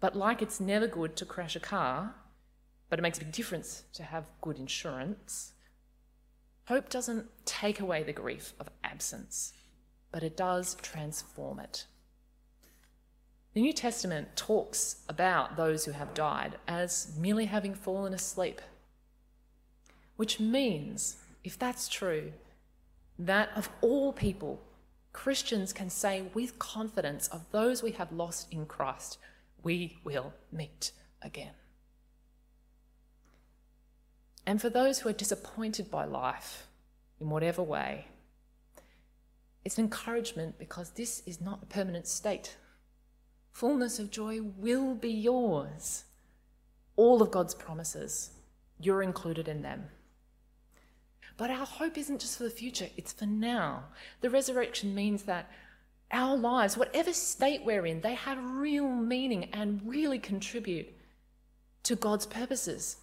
But 0.00 0.14
like 0.14 0.42
it's 0.42 0.60
never 0.60 0.86
good 0.86 1.16
to 1.16 1.24
crash 1.24 1.56
a 1.56 1.60
car, 1.60 2.14
but 2.88 2.98
it 2.98 3.02
makes 3.02 3.18
a 3.18 3.24
big 3.24 3.32
difference 3.32 3.84
to 3.92 4.02
have 4.02 4.30
good 4.40 4.58
insurance, 4.58 5.52
hope 6.66 6.88
doesn't 6.88 7.26
take 7.44 7.80
away 7.80 8.02
the 8.02 8.12
grief 8.12 8.52
of 8.60 8.68
absence, 8.84 9.52
but 10.10 10.22
it 10.22 10.36
does 10.36 10.76
transform 10.82 11.58
it. 11.60 11.86
The 13.54 13.60
New 13.60 13.72
Testament 13.72 14.36
talks 14.36 15.02
about 15.08 15.56
those 15.56 15.84
who 15.84 15.92
have 15.92 16.14
died 16.14 16.56
as 16.68 17.12
merely 17.18 17.46
having 17.46 17.74
fallen 17.74 18.14
asleep, 18.14 18.60
which 20.16 20.38
means, 20.38 21.16
if 21.42 21.58
that's 21.58 21.88
true, 21.88 22.32
that 23.18 23.50
of 23.56 23.68
all 23.80 24.12
people, 24.12 24.60
Christians 25.12 25.72
can 25.72 25.90
say 25.90 26.22
with 26.34 26.58
confidence 26.58 27.28
of 27.28 27.50
those 27.50 27.82
we 27.82 27.92
have 27.92 28.12
lost 28.12 28.52
in 28.52 28.66
Christ, 28.66 29.18
we 29.62 29.98
will 30.04 30.32
meet 30.52 30.92
again. 31.22 31.54
And 34.48 34.62
for 34.62 34.70
those 34.70 35.00
who 35.00 35.10
are 35.10 35.24
disappointed 35.24 35.90
by 35.90 36.06
life 36.06 36.68
in 37.20 37.28
whatever 37.28 37.62
way, 37.62 38.06
it's 39.62 39.76
an 39.76 39.84
encouragement 39.84 40.58
because 40.58 40.88
this 40.92 41.22
is 41.26 41.38
not 41.38 41.62
a 41.62 41.66
permanent 41.66 42.06
state 42.06 42.56
fullness 43.52 43.98
of 43.98 44.10
joy 44.10 44.40
will 44.40 44.94
be 44.94 45.10
yours. 45.10 46.04
All 46.96 47.20
of 47.20 47.30
God's 47.30 47.54
promises, 47.54 48.30
you're 48.80 49.02
included 49.02 49.48
in 49.48 49.60
them. 49.60 49.90
But 51.36 51.50
our 51.50 51.66
hope 51.66 51.98
isn't 51.98 52.22
just 52.22 52.38
for 52.38 52.44
the 52.44 52.50
future, 52.50 52.88
it's 52.96 53.12
for 53.12 53.26
now. 53.26 53.84
The 54.22 54.30
resurrection 54.30 54.94
means 54.94 55.24
that 55.24 55.50
our 56.10 56.38
lives, 56.38 56.74
whatever 56.74 57.12
state 57.12 57.66
we're 57.66 57.84
in, 57.84 58.00
they 58.00 58.14
have 58.14 58.38
real 58.42 58.88
meaning 58.88 59.50
and 59.52 59.82
really 59.84 60.18
contribute 60.18 60.88
to 61.82 61.96
God's 61.96 62.24
purposes. 62.24 62.96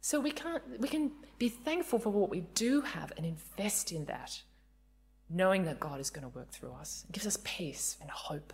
So 0.00 0.20
we 0.20 0.30
can't 0.30 0.62
we 0.80 0.88
can 0.88 1.12
be 1.38 1.48
thankful 1.48 1.98
for 1.98 2.10
what 2.10 2.30
we 2.30 2.40
do 2.54 2.80
have 2.80 3.12
and 3.16 3.26
invest 3.26 3.92
in 3.92 4.04
that, 4.06 4.42
knowing 5.28 5.64
that 5.64 5.80
God 5.80 6.00
is 6.00 6.10
going 6.10 6.28
to 6.28 6.36
work 6.36 6.50
through 6.50 6.72
us. 6.72 7.04
It 7.08 7.12
gives 7.12 7.26
us 7.26 7.38
peace 7.44 7.96
and 8.00 8.10
hope. 8.10 8.52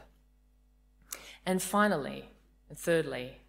And 1.47 1.63
finally, 1.63 2.31
and 2.69 2.79
thirdly, 2.79 3.41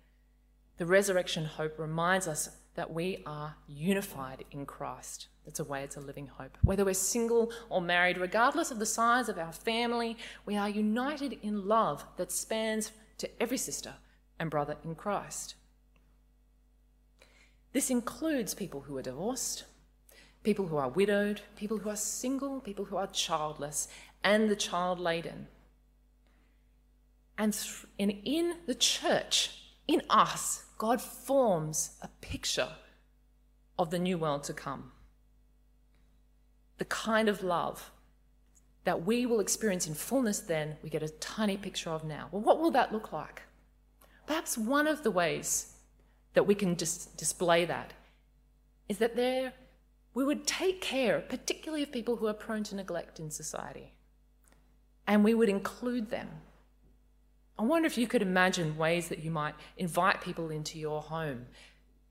the 0.78 0.86
resurrection 0.86 1.46
hope 1.46 1.80
reminds 1.80 2.28
us 2.28 2.50
that 2.76 2.94
we 2.94 3.24
are 3.26 3.56
unified 3.68 4.44
in 4.52 4.66
Christ. 4.66 5.28
That's 5.46 5.60
a 5.60 5.64
way 5.64 5.84
it's 5.84 5.96
a 5.96 6.02
living 6.02 6.28
hope. 6.28 6.58
Whether 6.64 6.84
we're 6.84 6.94
single 6.94 7.52
or 7.70 7.82
married, 7.82 8.18
regardless 8.18 8.72
of 8.72 8.80
the 8.80 8.86
size 8.86 9.30
of 9.30 9.38
our 9.38 9.54
family, 9.54 10.18
we 10.46 10.58
are 10.58 10.68
united 10.68 11.40
in 11.42 11.68
love 11.68 12.06
that 12.18 12.32
spans 12.32 12.92
to 13.20 13.30
every 13.42 13.58
sister 13.58 13.94
and 14.40 14.50
brother 14.50 14.76
in 14.84 14.96
Christ. 14.96 15.56
This 17.76 17.90
includes 17.90 18.54
people 18.54 18.80
who 18.80 18.96
are 18.96 19.02
divorced, 19.02 19.66
people 20.44 20.68
who 20.68 20.78
are 20.78 20.88
widowed, 20.88 21.42
people 21.58 21.80
who 21.80 21.90
are 21.90 21.98
single, 21.98 22.62
people 22.62 22.86
who 22.86 22.96
are 22.96 23.06
childless, 23.06 23.90
and 24.24 24.50
the 24.50 24.56
child 24.56 24.98
laden. 24.98 25.48
And, 27.38 27.54
and 28.00 28.14
in 28.24 28.60
the 28.66 28.76
church, 28.76 29.60
in 29.90 30.04
us, 30.10 30.64
God 30.78 31.02
forms 31.02 31.98
a 32.02 32.08
picture 32.22 32.70
of 33.78 33.92
the 33.92 34.00
new 34.00 34.18
world 34.18 34.46
to 34.46 34.54
come. 34.54 34.94
The 36.78 36.86
kind 36.86 37.28
of 37.28 37.44
love 37.44 37.92
that 38.86 39.06
we 39.06 39.26
will 39.26 39.42
experience 39.42 39.86
in 39.86 39.96
fullness 39.96 40.40
then, 40.40 40.78
we 40.82 40.90
get 40.90 41.04
a 41.04 41.10
tiny 41.10 41.58
picture 41.58 41.90
of 41.90 42.06
now. 42.06 42.30
Well, 42.32 42.42
what 42.42 42.62
will 42.62 42.72
that 42.72 42.94
look 42.94 43.12
like? 43.12 43.42
Perhaps 44.28 44.58
one 44.58 44.88
of 44.88 45.04
the 45.04 45.12
ways 45.12 45.75
that 46.36 46.45
we 46.45 46.56
can 46.56 46.78
just 46.78 47.17
display 47.17 47.65
that 47.65 47.93
is 48.88 49.00
that 49.00 49.15
there 49.15 49.54
we 50.13 50.24
would 50.24 50.48
take 50.48 50.80
care, 50.80 51.19
particularly 51.19 51.84
of 51.84 51.91
people 51.91 52.15
who 52.15 52.28
are 52.28 52.34
prone 52.34 52.63
to 52.63 52.76
neglect 52.76 53.19
in 53.19 53.30
society, 53.30 53.93
and 55.06 55.24
we 55.24 55.34
would 55.34 55.50
include 55.50 56.10
them. 56.10 56.30
I 57.60 57.63
wonder 57.63 57.86
if 57.86 57.98
you 57.98 58.08
could 58.08 58.21
imagine 58.21 58.78
ways 58.78 59.10
that 59.10 59.24
you 59.24 59.32
might 59.32 59.56
invite 59.78 60.21
people 60.21 60.50
into 60.50 60.80
your 60.80 61.02
home, 61.02 61.48